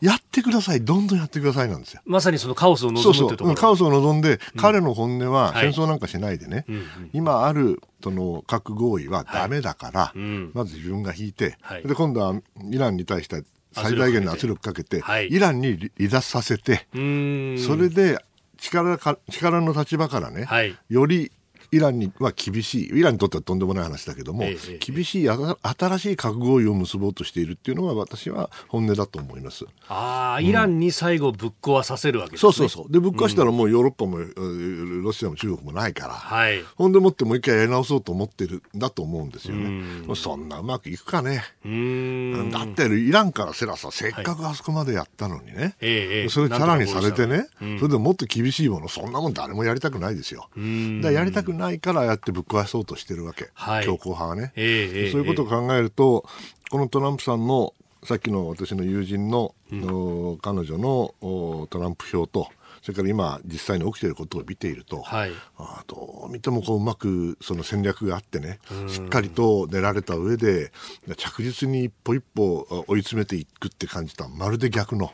[0.00, 2.02] やってください、どんどんやってくださいなんですよ。
[2.04, 3.54] まさにそのカオスを望むそうところ。
[3.54, 5.72] カオスを望んで、彼の本音ははい。
[5.72, 6.84] 戦争なんかしないでね、んうん。
[7.12, 10.50] 今あるその核合意はダメだから、ん。
[10.54, 11.82] まず自分が引いて、はい。
[11.82, 12.34] で今度は
[12.70, 15.32] イランに対して最大限の圧力かけて、はい。
[15.32, 18.18] イランに離脱させて、それで
[18.58, 20.76] 力か力の立場からね、はい。
[20.88, 21.32] より
[21.72, 29.64] イランには厳しい、イランにとってはとんでもない話だけども、ええええ厳しい新しい核合意を結ぼうとしているっていうのが私は本音だと思います。
[29.88, 32.52] ああイランに最後ぶっ壊させるわけですね。
[32.52, 32.92] そうそうそう。
[32.92, 36.62] で、ぶっ壊したらもうヨーロッパも、えーロシアも中国もないから、はい。
[36.76, 39.82] ほんでもってもう一回やり直そうと思ってるんだと思うんですよね。
[40.14, 41.42] そんなうまくいくかね。
[41.64, 42.50] うーん。
[42.50, 46.28] だってイランからすらさ、せっかくあそこまでやったのにね、ええええ。
[46.28, 47.78] それさらにされてね、うん。
[47.78, 50.48] それでもっと厳しいもの、そんなもん誰もやりたくないですよ。
[50.58, 51.00] ん。
[51.00, 53.84] だやりたくないからやってぶっ壊そうとしてるわけ、はい。
[53.84, 56.26] 強硬派はね、ええええそういうことを考えると、
[56.70, 62.48] このトランプさんのさっきの私の友人の、お彼女のおトランプ票と、
[62.82, 65.32] それから今、実際に起きていることを見ていると、はい。
[65.56, 70.72] あどう見てもこううまくその戦略があってね、しっかりと練られた上で、
[71.16, 75.12] 着実に一歩一歩あ追い詰めていくって感じとはまるで逆の、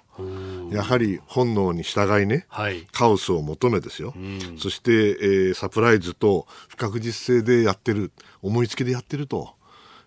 [0.73, 2.87] やはり本能に従いね、はい。
[2.91, 4.15] カオスを求めですよ、
[4.59, 9.51] そして、えーサプライズと不確実性でやってる、思いつきでやってると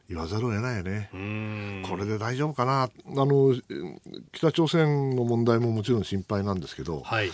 [0.10, 1.10] 言わざるを得ないよね。
[1.88, 2.84] これで大丈夫かな。
[2.84, 3.97] あの、えー
[4.34, 7.30] 北朝鮮の問題ももちろん心配なんですけど、はい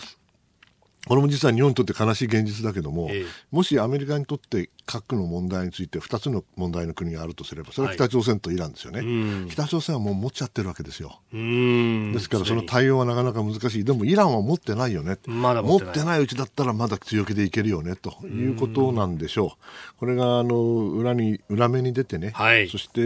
[1.06, 9.00] これも実は日本にとって悲しい現実だけども、ええもしアメリカにとって核の問題について2つの問題の国があるとすれば、それは北朝鮮とイランですよね。
[9.00, 11.20] ん北朝鮮はもう持っちゃってるわけですよ。
[11.32, 13.84] ですからその対応はなかなか難しい。
[13.84, 15.18] でもイランは持ってないよね。
[15.26, 19.98] まだ持ってない持ってないうちだったらまだ強気でいけるよね、ということなんでしょう。
[19.98, 23.02] これが、あの、裏に、裏目に出てね、はいそして、え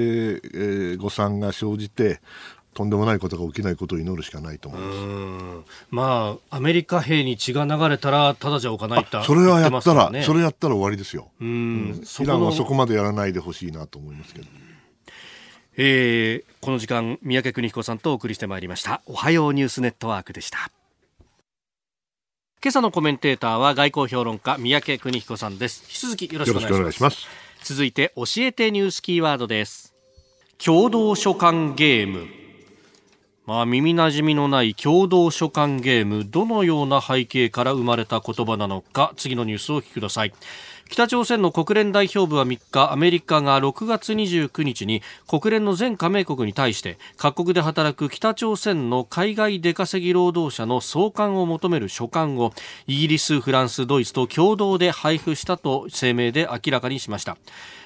[0.94, 2.20] ー誤算が生じて、
[2.74, 4.98] とんでもないことが起きないことを祈るしかないと思います。
[4.98, 5.64] うん。
[5.90, 11.30] まあアメリカ兵に血が流れたらただじゃおかないとそれはや言ってたら、ねそれやったら終わりですよ。
[11.40, 12.00] うん。
[12.04, 14.46] そイランはのそこまでやらないでほしいなと思いますけど。
[15.76, 19.02] えーこの時間三宅邦彦さんとお送りしてまいりました。
[19.06, 20.70] おはようニュースネットワークでした。
[22.62, 25.82] 今朝のコメンテーターは外交評論家三宅邦彦さんです。
[25.82, 26.80] 引き続きよろしくお願いします。
[26.80, 27.26] 願いします。
[27.64, 29.92] 続いて教えてニュースキーワードです。
[30.64, 32.41] 共同書簡ゲーム
[33.44, 40.32] まあ、耳なじみのない共同書簡ゲームどのような背景から生まれた言葉なのか次のニュースをお聞きください
[40.88, 52.52] 北朝鮮の国連代表部は3日アメリカが6月29日に国連の全加盟国に対して各国で働く北朝鮮の海外出稼ぎ労働者の送還を求める書簡を
[52.86, 57.38] イギリス、フランス、ドイツと共同で配布したと声明で明らかにしました。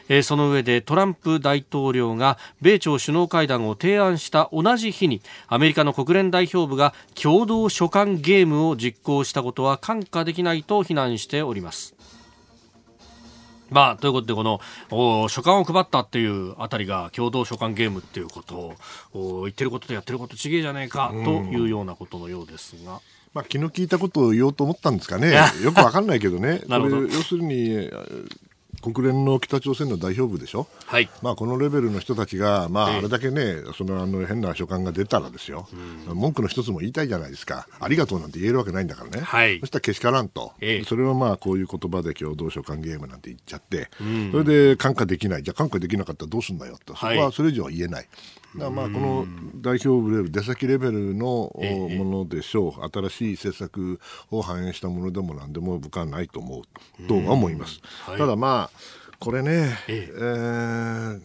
[0.08, 11.94] えーその上でトランプ大統領が米朝首脳会談を提案した同じ日にアメリカの国連代表部が共同書簡ゲームを実行したことは看過できないと非難しております。
[13.70, 18.74] まあ、ということで、この、お書簡を配ったっていうあたりが共同書簡ゲームっていうことを、
[19.12, 23.00] お言ってることとやってることちげえじゃねえか、というようなことのようですが。
[23.34, 28.45] まあ、気の利いたことを言おうと思ったんですかね よくわかんないけどね、なるほど要するに、えー
[28.82, 31.08] 国連の北朝鮮の代表部でしょ、はい。
[31.22, 32.98] まあ、このレベルの人たちが、まあ、ええ。
[32.98, 35.68] あれだけね、そのあの変な書簡が出たらですよ、
[36.06, 39.60] 文句の一つも言いたいじゃないですか、ありがとうなんて言えるわけないんだからね、はい。
[39.60, 40.84] そしたらけしからんと、ええ。
[40.84, 44.30] それはまあこういう言葉で共同書簡ゲームなんて言っちゃって、ん。
[44.32, 47.18] それで感化できない、じゃあ感化できなかったらどうすんだよと、そこはい。
[47.18, 48.02] はそれ以上は言えない。
[48.02, 48.10] だか
[48.58, 57.80] らまあこの代表部レベル、出先レベルのものでしょう、新しい政策を反映したものでもなんでも僕はないと思うとは思います。
[58.06, 58.18] はい。
[58.18, 60.12] ただまあこれね、ええ。
[60.14, 61.20] えー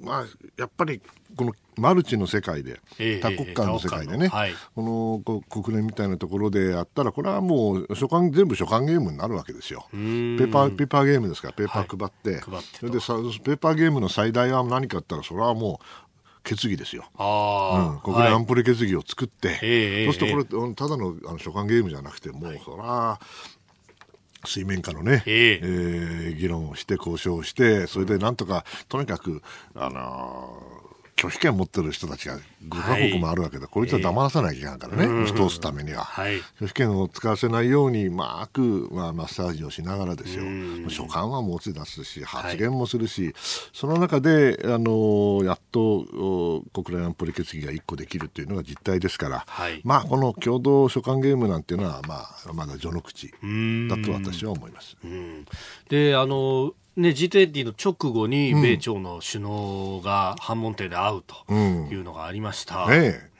[0.00, 0.24] まあ、
[0.58, 1.00] やっぱり
[1.36, 4.54] このマルチの世界で、ええ多国間の世界でね、はい。
[4.74, 9.86] このこ国連みたいなところでやったら、これはもう書簡全部書簡ゲームになるわけですよ。
[9.90, 12.78] ペーパーペーパーゲームですから、ペーパー配って、配ってと。
[12.78, 16.03] それでさペーパーゲームの最大は何かあったら、それはもう
[16.44, 17.04] 決議ですよ。
[17.14, 17.24] うん。
[17.24, 23.18] ああ、国連はい安保理決議を作って、ええそうするとこれ、うんただのあの書簡ゲームじゃなくて、もうそら、
[24.46, 25.60] 水面下のね、ええ。
[25.62, 29.42] えー議論をして、交渉をして、それでなんとか、とにかく、
[29.74, 30.83] あのー
[31.24, 36.04] 拒否権持ってる人たちが5カ国もあるわけで、これじゃ黙らさなきゃいけないからね、押し通すためには。
[36.04, 36.36] はい。
[36.60, 40.44] 拒否権を使わせないように、うまく、まあ、マッサージをしながらですよ、
[40.90, 43.34] 書簡は持ち出すし、発言もするし、
[43.72, 49.80] その中で、あのやっとお国連安保理決議が1個できるというのが実態ですから、はい。
[49.82, 54.96] まあ、この共同書簡ゲームなんていうのは、まあ、まだ序の口だと私は思います。
[55.88, 62.88] で、あの、ね、G20 の直後に米朝の首脳が反問廷で会うというのがありました。
[62.88, 63.30] ね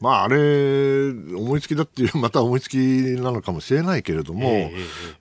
[0.00, 4.74] まあ、あれ、思いつきだっていう、また思いつきなのかもしれないけれども、え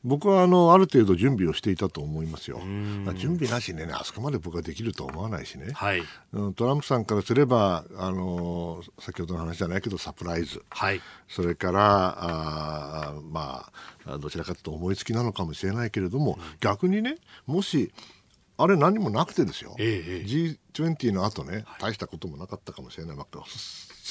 [0.03, 2.57] 僕はあのある程度準備をしていたと思いますよ。
[2.59, 5.67] まあ準備なしでね、あそこまで僕はできるとは思わないしね。
[5.73, 6.01] はい。
[6.33, 10.63] うんトランプさんからすれば、あの先ほどの話じゃないけど、サプライズ。
[10.69, 11.01] はい。
[11.27, 13.71] それから、あーま
[14.05, 17.91] あ、どちらかというと思いつきなのかもしれないけれども、逆にね、もし、
[18.57, 20.25] あれ何もなくてですよ、ええ
[20.73, 23.39] G20 の後ね、大したこともなかったかもしれないわけ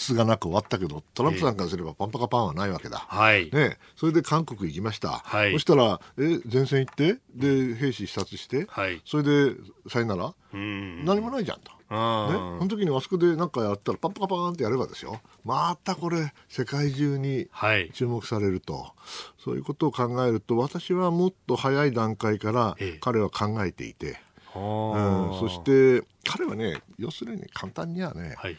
[0.00, 2.98] よすがなく終わったけど、トランプさんからすればパンパカパンはないわけだ。
[2.98, 3.50] はい。
[3.50, 5.52] ね、それで韓国行きました、はい。
[5.52, 9.00] そしたら、え前線行って、で兵士視察して、はい。
[9.04, 9.56] それで
[9.88, 11.04] さよなら、うん。
[11.04, 11.70] 何もないじゃんと。
[11.70, 15.20] ね、あその時にあそこで何かやったらパンパカパーンってやればですよ。
[15.44, 17.90] またこれ世界中にはい。
[17.92, 18.92] 注目されると。
[19.38, 22.98] そういうことを考えると私はもっと早い段階からええ。
[23.00, 24.20] 彼は考えていて、
[24.54, 25.30] あうん。
[25.32, 28.56] ーそして彼はね要するに簡単にはね、はい。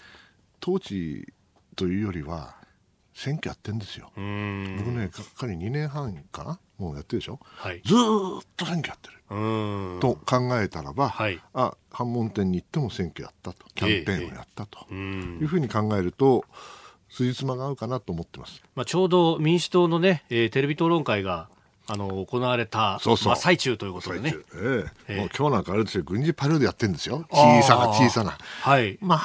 [0.61, 1.27] 統治
[1.75, 2.55] というよりは
[3.13, 4.11] 選挙やってんですよ。
[4.15, 7.81] 僕ねか彼2年半かなもうやってるでしょはい。
[7.85, 9.15] ずーっと選挙やってる。
[9.99, 16.45] と考えたらば、はいあ反問店に行っても選挙やったとキャンペーンをやったとういんうふうに考えると
[17.09, 18.61] 辻褄が合うかなと思ってます。
[18.75, 21.49] まあ、ちょうど民主党のね、えーテレビ討論会が、
[21.91, 23.27] あの、行われた、そうそう。
[23.27, 24.33] まあ、最中ということでね。
[24.55, 25.13] ええ。
[25.13, 25.17] ええ。
[25.17, 27.25] もう今日なんかあれですよ軍事パレードやってるんですよ。
[27.29, 28.37] 小さな小さな。
[28.61, 28.97] はい。
[29.01, 29.21] ま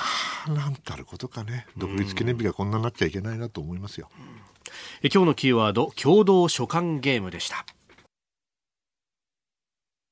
[0.46, 1.66] あなんたることかね。
[1.76, 4.09] 独立記念日がこんなになっちゃいけないなと思いますよ。
[5.02, 7.64] え今日のキーワード、共同書簡ゲームでした。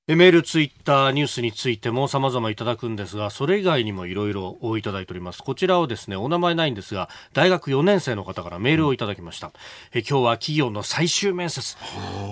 [0.07, 5.43] えメール、ツイッター、ニュースについても様々いただくんですが、それ以外にもいろいろいただいております。
[5.43, 9.51] こちらをですね、お名前ないんですが、大学4年生の方からメールをいただきました。
[9.95, 11.79] え今日は企業の最終面接。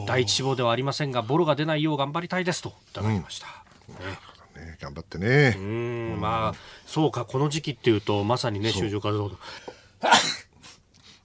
[0.07, 3.47] 第一志望ではありませんが、ボロが出ないよう頑張りたいですといただきました。
[3.47, 4.19] ね
[4.67, 5.59] ね、頑張ってねう。
[5.59, 6.55] ーんまあ
[6.87, 9.39] そうかこの時期っていうとまさにね就職活動の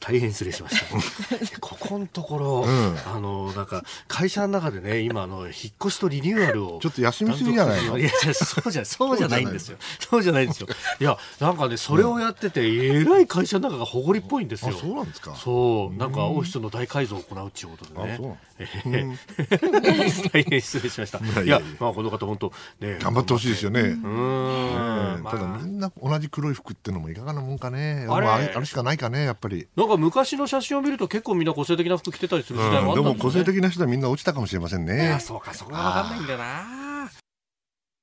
[0.08, 0.86] 大変失礼しました。
[1.60, 2.66] ここのところ、
[3.14, 7.98] あのなんか会社の中でね今あの引っ越しとリニューアルをちょっと休みすぎじゃないの？
[7.98, 9.78] いやそうじゃそうじゃないんですよ。
[10.00, 10.68] そうじゃないんですよ。
[11.02, 14.70] いやなんかねそれをやっててえらい会社の中が誇りっぽいんですよ。
[14.70, 15.36] あそうなんですか。
[15.36, 15.98] そう。
[15.98, 18.14] なんかオフィスの大改造を行うっていうことでね。
[18.14, 18.38] あそう
[20.32, 21.20] 大変失礼しました。
[21.42, 22.98] いやまあこの方本当ね。
[23.02, 23.82] 頑張ってほしいですよね。
[23.82, 25.24] うーん。
[25.24, 25.34] まあ。
[25.34, 28.08] ただみんな同じ黒い服ってのもいかがなもんかね。
[28.10, 28.26] あれ。
[28.26, 29.68] まああれあれしかないかねやっぱり。
[29.76, 35.14] なんかか昔の写真を見ると結構みんな個性的な服着てたりする時代もあったんでも個性的な人はみんな落ちたかもしれませんね。
[35.14, 36.88] あそうか、そこはわかんないんだよな。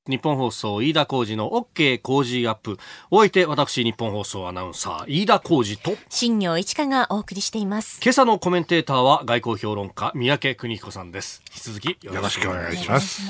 [0.06, 2.76] 日本放送飯田浩二の OK 工事アップ。
[3.10, 8.00] お相手、私、日本放送アナウンサー、飯田浩二と、新業一華がお送りしています。
[8.02, 11.42] 今朝のコメンテーターは外交評論家、三宅邦彦さんです。
[11.48, 13.22] 引き続きよろしくお願いします。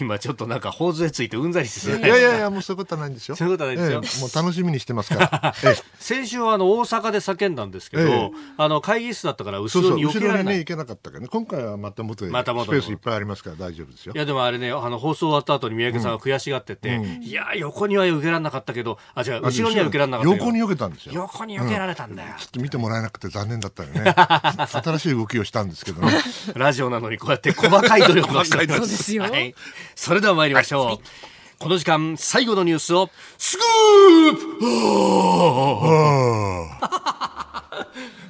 [0.00, 3.36] 今ちょっとなんか、頬杖ついてうんざりしていやいやいや、もうそういうことはないんですよ。
[3.36, 4.22] そういうことはないですよ。
[4.22, 5.54] もう楽しみにしてますから。
[5.62, 10.36] ええ 先週はあの、大阪で叫んだんですけど、ええあの、会議室だったから後そうそう、ろに避後けられない。
[10.38, 11.28] ろにね、行けなかったからね。
[11.28, 14.18] 今回はまた元へ、また元へスペースいっぱいありますから大丈夫ですよい。
[14.18, 20.32] やでもあれね、あの放送終わった後に三宅さんが悔しがってて、いや、横には受けられなかったけど、あ、違う、後ろには受けられなかった。
[20.32, 21.12] 横に避けたんですよ。
[21.14, 22.28] 横に避けられたんだよ。
[22.38, 24.14] ちょっと見てもらえなくて残念だったよね。
[24.70, 26.12] 新しい動きをしたんですけどね。
[26.54, 28.80] ラジオなのにこうやって細かい努力をしています。
[28.80, 29.54] そうですよはい。
[29.96, 31.04] それでは参りましょう。
[31.58, 34.58] この時間、最後のニュースを、スクープ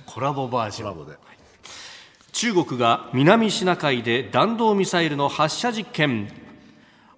[0.07, 1.16] コラボバージョン。
[2.32, 6.41] 中国が南シナ海で弾道ミサイルの発射実験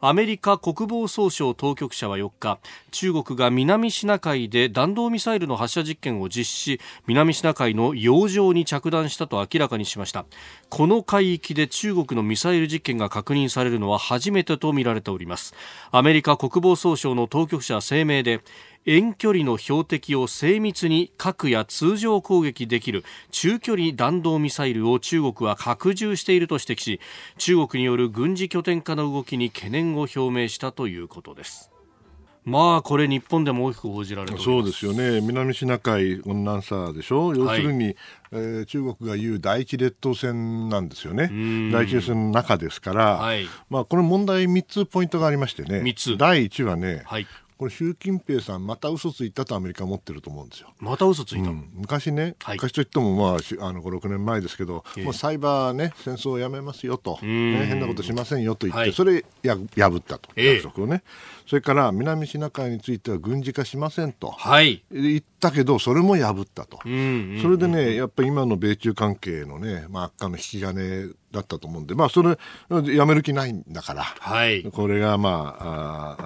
[0.07, 2.59] アメリカ国防総省当局者は4日
[2.91, 10.27] 中国が南シナ海で弾道ミサイルの発射実験を実施し南シナ海の洋上に着弾したと明らかにしました。
[10.69, 15.55] この海域で中国のミサイル実験が確認されるのは初めてとみられております。
[15.91, 18.43] アメリカ国防総省の当局者は声明で
[18.87, 27.01] 遠距離の標的を精密に核や通常攻撃できる中距離弾道ミサイルを中国は拡充していると指摘し
[27.39, 31.71] 中国による軍事拠点化の動きに懸念を表明したということです
[32.45, 35.23] まあこれ日本でも大きく報じられてそうですよね。
[35.23, 37.35] 南シナ海温暖差でしょ？
[37.35, 37.97] 要するに、
[38.33, 41.31] えー中国が言う第一列島線なんですよね。
[41.73, 45.81] 第一列島線の中ですから、はいまあこれ問題3つポイントがありましてね。
[45.81, 47.27] 三つ第1はね、はい
[47.57, 50.69] これ習近平さんまた嘘ついたとアメリカは思ってると思うんですよ。
[50.81, 51.71] また嘘ついた、うん。
[51.73, 52.57] 昔ね、はい。
[52.57, 55.05] 昔といっても、まあ、しあの5、6年前ですけど、ええ。
[55.05, 57.53] もうサイバーね、戦争をやめますよと、ん。
[57.53, 58.93] ね、変なことしませんよと言って、はい。
[58.93, 60.55] それや破ったと、ええ。
[60.57, 61.05] 約束をね、
[61.47, 64.83] それから南シナ海については軍事化しませんと、はい。
[64.91, 72.39] 言ったけど、それも破ったと、それでね、やっぱり今の米中関係のね、まあ、悪化の引き金だったと思うんで、まあ、それ、
[72.95, 74.03] やめる気ないんだから。
[74.05, 76.17] はいこれがまあ、あ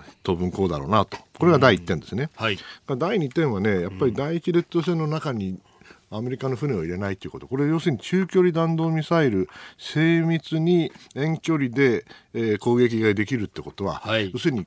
[0.00, 1.16] あ当分こうだろうなと。
[1.38, 2.30] これが第1点ですね。
[2.36, 5.58] はい第2点はね、やっぱり第一列島線の中に
[6.10, 9.48] アメリカの船を入れないということ、これ、要するに中距離弾道ミサイル、
[9.78, 12.04] 精密に遠距離で、
[12.34, 14.66] えー攻撃ができるってことは、はい要するに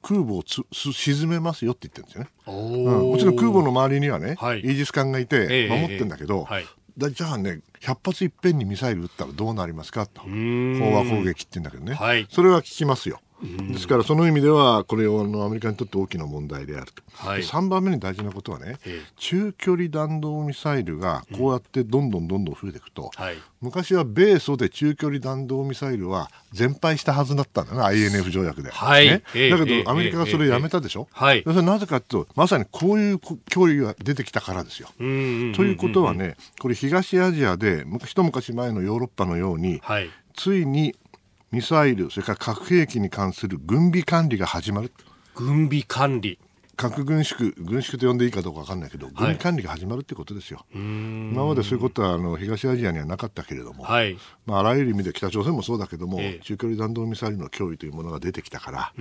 [0.00, 2.30] 空母をつす沈めますよって言ってるんですよね。
[2.46, 10.26] おうんもちろん空母の周りにはね、はいイージス艦がいえてえ守ってるんだけど、ええはいだじゃあね、100発いっぺんにミサイル撃ったらどうなりますかと、ん。
[10.26, 12.26] 飽和攻撃って言うんだけどね、はい。
[12.28, 13.20] それは聞きますよ。
[13.40, 17.40] ですから、その意味では、これはあのアメリカにとって大きな問題であると、はい。
[17.40, 19.12] で3番目に大事なことはね、ええ。
[19.16, 23.36] 中距離弾道ミサイルがこうやってどんどんどんどん増えていくと、はい。
[23.60, 28.70] 昔は米ソで中距離弾道ミサイルは全敗したはずだったんだよね、INF 条約で。
[28.70, 29.06] はい。
[29.06, 29.22] ね。
[29.34, 31.42] ええだけええど、アメリカがそれやめたでしょ、はい。
[31.44, 34.88] それはなぜかというと、まさにこういう脅威が出てきたからですよ。
[34.98, 40.10] うんうんうんうんということはね、これ、東アジアで、む一昔前のヨーロッパのように、はい。
[40.34, 40.94] ついに
[41.50, 44.92] ミサイル、それから核兵器に関する軍備管理が始まる。
[45.34, 46.38] 軍備管理
[46.78, 50.64] 核軍縮、軍縮と呼んでいいかどうか分かんないけど、軍備管理が始まるってことですよ。
[50.72, 58.92] 今までそういうことはあの東アジアにはなかったけれども、はいまあ、あらゆる意味で北朝鮮もそうだけども、ええ中距離弾道ミサイルの脅威というものが出てきたから、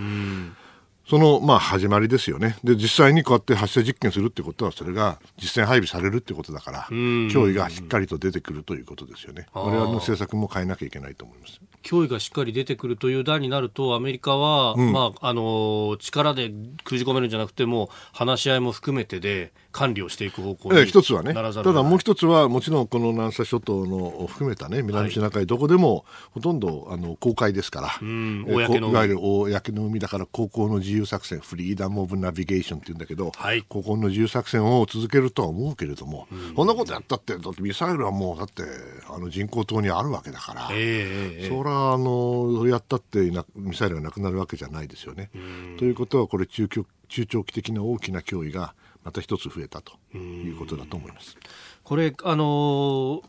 [1.08, 2.58] そのまあ始まりですよね。
[2.64, 9.46] で、実際にこうやって発射実験するってことは、それが実戦配備されるってことだから、脅威がしっかりと出てくるということですよね。
[9.54, 11.62] 我々の政策も変えなきゃいけないと思います。
[11.84, 16.52] 脅威がしっかり出てくるという段になるとアメリカは、まああの力で
[16.84, 33.64] 封じ込めるんじゃなくても話し合いも含めてで管理をしていく方向にええ一つはね、ただもう一つは、もちろんこの南沙諸島の含めたね、南シナ海、どこでもほとんどあの公海ですから、んえ公いわゆる公の海だから、航行の自由作戦、フリーダム・オブ・ナビゲーションって言うんだけど、はい。
[33.64, 36.68] 航行の自由作戦を続けるとは思うけれども、そん。
[36.68, 38.64] なことやったって、だってミサイルはもう、だって
[39.10, 40.70] あの人工島にあるわけだから。
[40.72, 45.30] ええええそれはあのやったってなミサイルがなくなるわけじゃないですよね。
[45.78, 48.74] ということはこれ中長中長期的な大きな脅威が
[49.08, 51.38] また一つ増えたということだと思います。
[51.82, 53.22] これあのー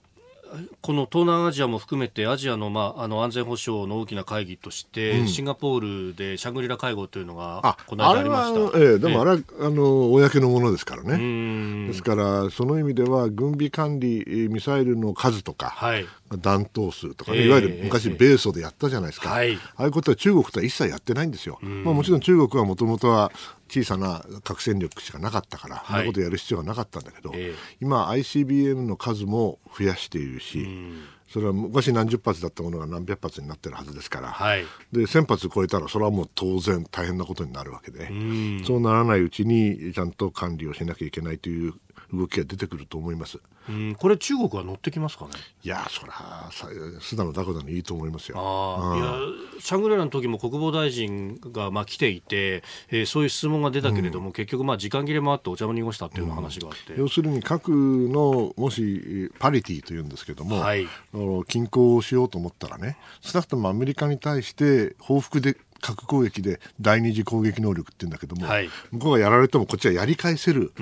[0.80, 8.78] この東南アジアも含めてアジアの,、まあ、あの安全保障の大きな会議として、シンガポールでシャングリラ会合というのがあこの間ありました。
[8.78, 11.18] ええでもあれは、あの公のものですからうね。
[11.18, 11.86] ん。
[11.88, 16.06] ですからその意味では軍備管理えーミサイルの数とか、はい。
[16.40, 19.54] 弾頭数とかね、ええいわゆる昔、米ソでやったじゃないですか、はい。
[19.54, 23.32] ああいうことは中国とは一切やってないんですよ、まあ、もちろん中国はもともとは
[23.68, 25.86] 小さな核戦力しかなかったから、はい。
[25.86, 27.54] そんなことやる必要がなかったんだけど、ええ。
[27.80, 30.66] 今、ICBM の数も増やしているし、
[31.28, 34.64] それは昔何十発だったものが何百発になってるはずですから、はい。
[34.92, 38.10] で1000発超えたら、それはもう当然大変なことになるわけで、
[38.64, 41.74] そうならないうちにちゃんと管理をしなきゃいけないという
[42.12, 43.38] 動きが出てくると思います。
[43.68, 45.32] うんこれ中国は乗ってきますかね？
[45.62, 46.68] いや、そりゃ、さ
[47.02, 48.38] スダのダコダのいいと思いますよ。
[48.38, 60.86] ああいやシャングリラの時も国防大臣がまあ来ていて、えーそういう質問が出たけれども、結局まあ時間切れもあってお茶も濁したっていう話があって、要するに核のもしパリティというんですけども、はい。
[60.86, 68.70] あの均衡をしようと思ったらね少なくともアメリカに対して報復で核攻撃で第二次攻撃能力って言うんだけども、はい。
[68.90, 70.72] 向こうがやられてもこっちはやり返せる。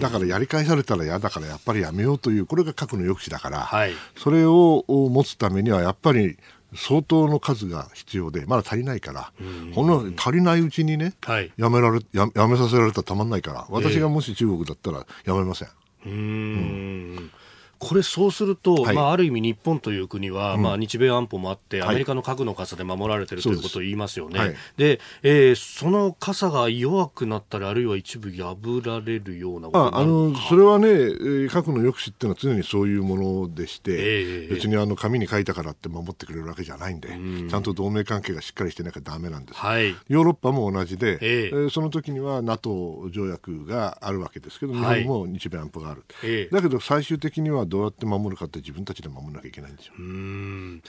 [0.00, 3.92] だからやり返されたら嫌だからやっぱりやめようというこれが核の抑止だから、はい。
[4.16, 6.36] それを持つためにはやっぱり
[6.74, 9.32] 相当の数が必要でまだ足りないから、
[9.74, 11.52] ほんの足りないうちにね、はい。
[11.56, 15.68] やめられややめさせられたらたまんないから私がもし中国だったらやめません。
[16.06, 17.30] うーん
[17.78, 18.96] これそうすると、はい。
[18.96, 21.88] まあ、ある意味日本という国は、まあ、日米安保もあって、はい。
[21.90, 24.38] アメリカの核の傘で守られているということを言いますよね。
[24.38, 24.54] はい。
[24.76, 33.16] で、えーその傘が弱くなったり、あるいは一部破られるようなことああのそれはね、えー核の抑止っていうのは常にそういうも
[33.46, 34.54] のでして、ええ。
[34.54, 37.08] 別にあの紙に書いたからって守ってくれるわけじゃないんで、
[37.48, 39.58] ちゃんと同盟関係がしっかりしてなきゃだめなんです。
[39.58, 39.94] はい。
[40.08, 41.46] ヨーロッパも同じで、ええ。
[41.48, 45.04] えーその時には NATO 条約があるわけですけど、日はい。
[45.04, 46.54] 本も日米安保がある、ええ。
[46.54, 49.92] だけど最終的にはどうやって守るかって自分たちで守らなきゃいけないんですよ。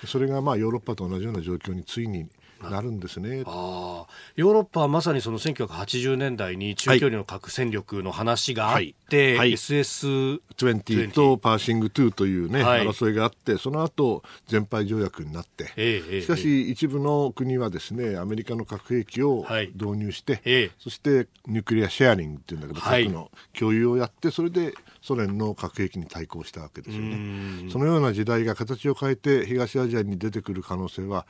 [0.08, 2.28] それがまあヨーロッパと同じような状況についに
[2.62, 3.44] なるんですね。
[3.46, 9.38] ああヨーロッパはまさにその1980年代に中距離の核戦力の話があって、はい。
[9.38, 9.54] はい。
[9.54, 12.88] SS 20とパーシング2というね、はい。
[12.88, 19.72] 争いがあって、その後全廃条約になって、ええええしかし一部の国はですね、アメリカの核兵器をはい。
[19.74, 20.72] 導入して、ええ。
[20.80, 23.06] そしてニュークリアシェアリングっていうんだけど、はい。
[23.06, 27.70] 核の共有をやって、それでソ連の核兵器に対抗したわけですよね。
[27.72, 31.26] そのような時代が形を変えて東アジアに出てくる可能性は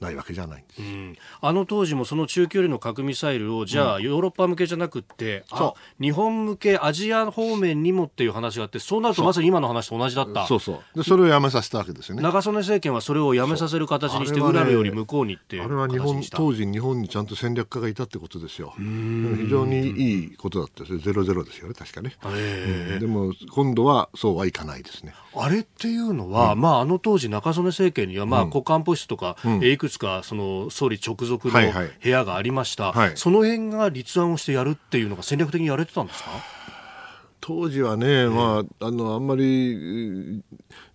[0.00, 0.82] ないわけじゃないんです。
[0.82, 1.16] うん。
[1.40, 10.46] あの当時もその中距離の核ミサイルをじゃあヨーロッパ向けじゃなくって、あそ日本向けアジア方面にもっていう話があってそうなるとまさに今の話と同じだった。
[10.46, 10.98] そうそう。
[10.98, 12.22] でそれをやめさせたわけですよね。
[12.22, 18.74] 長曽根政権はそれをやめさせる形にしてねウラルより向こうにってあれは日本当時、日本にちゃんと戦略家がいたってことですよ。
[18.76, 22.16] 非常にいいことだったですよ、ゼロゼロですよね、確かね。
[22.26, 23.00] ええうん。
[23.00, 25.14] でも今度はそうはいかないですね。
[25.34, 31.90] あれっていうのは、まあ、あの当時、中曽根政権には、まあ、国家安保室とか、えーいくつかその総理直属のはいはい。
[32.02, 33.12] 部屋がありました、はい。
[33.16, 36.30] その辺が立案をしてやるっていうのが戦略的にやれてたんですか？
[37.40, 39.42] 当時はね、まあ、あのあんまり、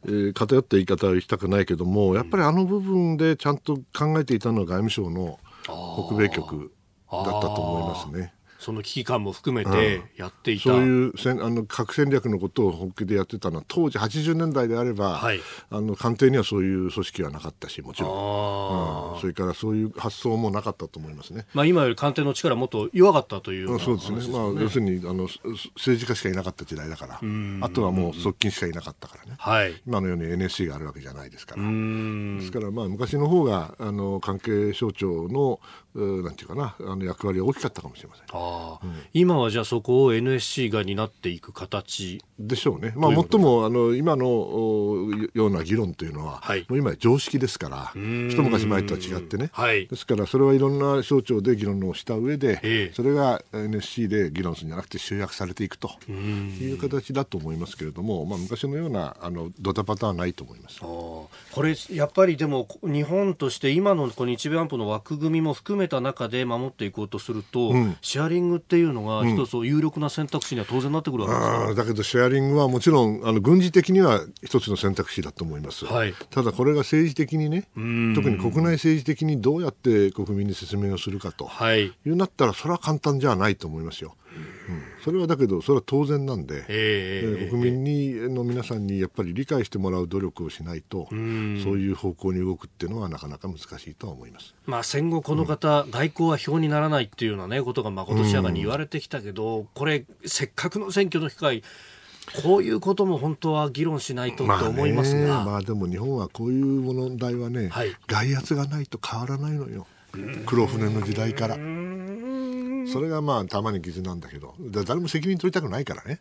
[0.06, 6.74] えー偏った言い方はしたくないけども、やっぱりあの部分でちゃんと考えていたのは外務省の北米局
[7.10, 8.34] だったと思いますね。
[8.64, 13.58] その危機感も含めてやっていた、そういう戦あの核戦略のことを本気でやってたの。
[13.58, 15.42] は当時80年代であれば、はい。
[15.70, 19.22] あの官邸にはそういう組織はなかったしもちろん、あうん。
[19.22, 21.46] それからそういう発想もなかったと思いますね。
[21.54, 24.22] まあ、今より官邸の力もっと弱かったというようなそうですね。
[24.22, 25.40] 話まあ、要するにあのす
[25.76, 27.20] 政治家しかいなかった時代だから、
[27.62, 29.82] あとはもう側近しかいなかったからね、はい。
[29.86, 31.62] 今のように NSC があるわけじゃないですから。
[31.62, 32.40] うん。
[32.40, 38.26] ですから、まあ、昔の方があの関係省庁のうなんていうかなあの役割は大きかったかもしれません。
[38.32, 46.66] あー今はじゃあそこを NSC が担っていく形でしょうね、まあ、もっともあの今のおような議論というのは、はい。
[46.68, 49.88] もう今や常識ですから、一昔前とは違ってね、はい。
[49.88, 52.94] ですからそれはいろんな省庁で議論をした上で、ええ。
[52.94, 60.82] それが NSC で議論するんじゃなくて集約されていくという形だと思いますけれども、まあ、昔のようなあのドタパタはないと思います。
[60.82, 61.30] こ
[61.62, 67.98] れやっぱりでも日本として今のこの日米安保の枠組みも含めた中で守っていこうとすると、うん。
[68.02, 76.14] シェアリングっていうのが一つ有力な選択肢には当然なってくるわけですかあーだけどシェアリングはもちろんあの軍事的には一つの選択肢だと思います、はい。
[76.30, 78.14] ただこれが政治的にねん。
[78.16, 81.86] 特に国内政治的にどうやって国民に説明をするかと、はい。
[81.86, 84.16] いうなったらそれは簡単じゃないと思いますよ、
[84.70, 94.56] うんそれはだけどそれは当然なんで、えええー国民にの皆さんにやっぱり理解してもらう努力をしないとそういう方向に動くっていうのはなかなか難しいとは思います。
[94.66, 101.64] まあ、戦後この方、外交は票にならないっていうような、ね、ことがまことしやかに言われてきたけど、これせっかくの選挙の機会
[102.42, 107.96] こういうことも本当は議論しないとと思いますが、まあねまあでも日本はこういう問題はね、はい。
[108.08, 109.86] 外圧がないと変わらないのよ。
[110.46, 111.58] 黒船の時代から。
[112.92, 116.20] それがまあたまに傷なんだけどだ誰も責任取りたくないからね。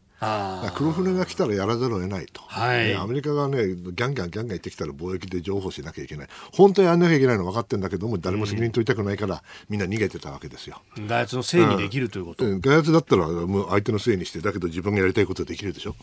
[0.75, 2.89] 黒船が来たらやらざるを得ないと、はい。
[2.89, 6.29] でアメリカがねギャンギャンギャンギャン言ってきたら貿易で譲歩しなきゃいけない。
[6.53, 10.81] 本当はやんなきゃいけないの分かってるんだけども誰も責任取りたくないから、みんな逃げてたわけですよ。
[10.97, 12.45] 外圧のせいにできるということ？
[12.45, 12.61] うん。
[12.61, 15.97] 外圧だったらもう相手のせいにしてだけど自分がやりたいことできるでしょ、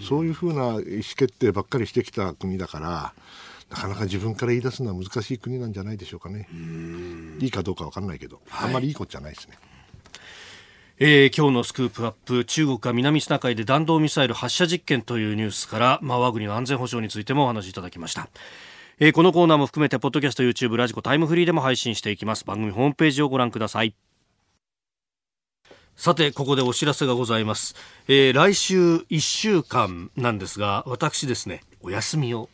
[0.00, 0.80] そういうふうな意思
[1.16, 3.12] 決定ばっかりしてきた国だから
[3.70, 6.48] なかなか自分から言い出すのは難しい国なんじゃないでしょうかね。
[7.38, 9.56] いいかどうか分かんないけど、あんまりいいことじゃないですね
[11.02, 18.28] えー今日のスクープアップ中国が南シナ海で弾道ミサイル発射実験というニュースから、まあ、我が国の安全保障についてもお話しいただきました。
[18.98, 22.44] えーこのコーナーも含めてポッドキャスト YouTube ラジコタイムフリーでも配信していきます。
[22.44, 23.94] 番組ホームページをご覧ください。
[25.96, 27.76] さてここでお知らせがございます、
[28.06, 32.50] えー来週1週間なんですが私ですねお休みを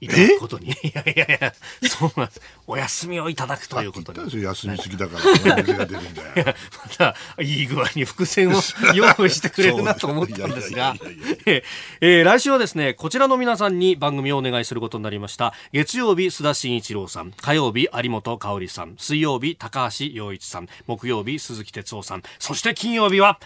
[0.00, 0.68] いただくことに。
[0.84, 1.52] いやいやいや
[1.88, 2.40] そうなんです。
[2.66, 4.24] お休みをいただくということに。
[4.24, 6.54] でしょ休みすぎだから水が出るんだよ。
[6.84, 8.60] またいい具合に伏線を
[8.94, 10.94] 用意してくれるなと思ったんですが。
[11.00, 11.62] えー
[12.00, 15.54] えー来週はですねこちらの皆さんに番組をお願いすることになりました。
[15.72, 17.32] 月曜日須田慎一郎さん。
[17.32, 18.94] 火曜日有本香里さん。
[18.98, 20.68] 水曜日高橋洋一さん。
[20.86, 22.22] 木曜日鈴木哲夫さん。
[22.38, 23.40] そして金曜日は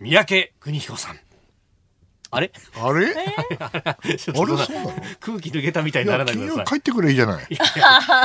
[0.00, 1.20] 三宅邦彦さん
[2.30, 2.50] あれ？
[2.80, 3.06] あれ、
[4.18, 4.56] ちょっとあれ？
[4.56, 4.92] そうなの？
[5.20, 6.64] 空気抜けたみたいいにならないでください。
[6.66, 7.46] 帰ってくれいいじゃない。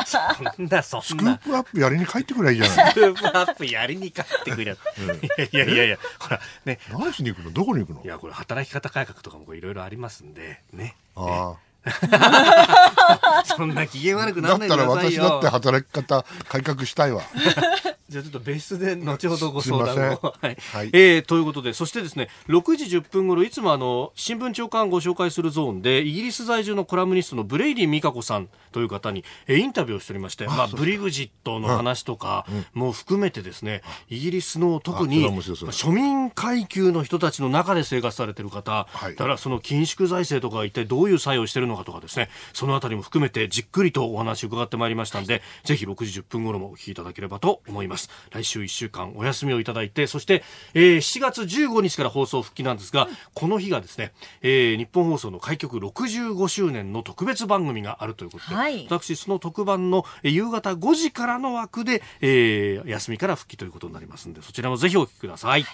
[0.06, 2.92] そんなそスクんなープアップやりに帰ってくれいいじゃない。
[2.92, 4.76] スクープアップやりに帰ってくれ、い
[5.38, 6.80] やいやいやいやほらね。
[6.92, 7.52] 何しに行くの？
[7.52, 8.04] どこに行くの？
[8.04, 10.96] いやこれ働き方改革とかもいろいろありますんでね。
[11.16, 11.56] あ
[13.46, 15.24] そんな機嫌悪くあだったならないでくださいよ。
[15.24, 17.22] ら私だって働き方改革したいわ
[18.14, 20.20] じゃあちょっと別室で後ほどご相談を。
[20.42, 20.58] はい。
[20.72, 20.90] はい。
[20.94, 35.70] えーということで、そしてですね、6時10分頃、いつもあの、新聞朝刊ご紹介するゾーンで、イギリス在住のコラムニストのブレイディ・ミカコさんという方に、えーインタビューをしておりまして、まあ、ブレグジットの話とかも含めてですね、イギリスの特には面白そう。
[35.70, 39.16] 庶民階級の人たちの中で生活されている方、はい。
[39.16, 48.03] だからその緊縮財政とか一体どういう作用をしているのかとかですね、そのあたりも含めてじっくりとお話を伺ってまいりましたので、ぜひ6時10分頃もお聞きいただければと思います。
[48.32, 50.44] 来週1週間お休みをいただいて、そして、
[50.74, 58.86] えー7月15日から放送復帰なんですが、この日がですね、えー日本放送の開局65周年の特別番組があるということで、はい。
[58.90, 65.66] 私その特番のえー夕方5時からの枠で、えー休みから復帰ということになりますので、そちらもぜひお聞きください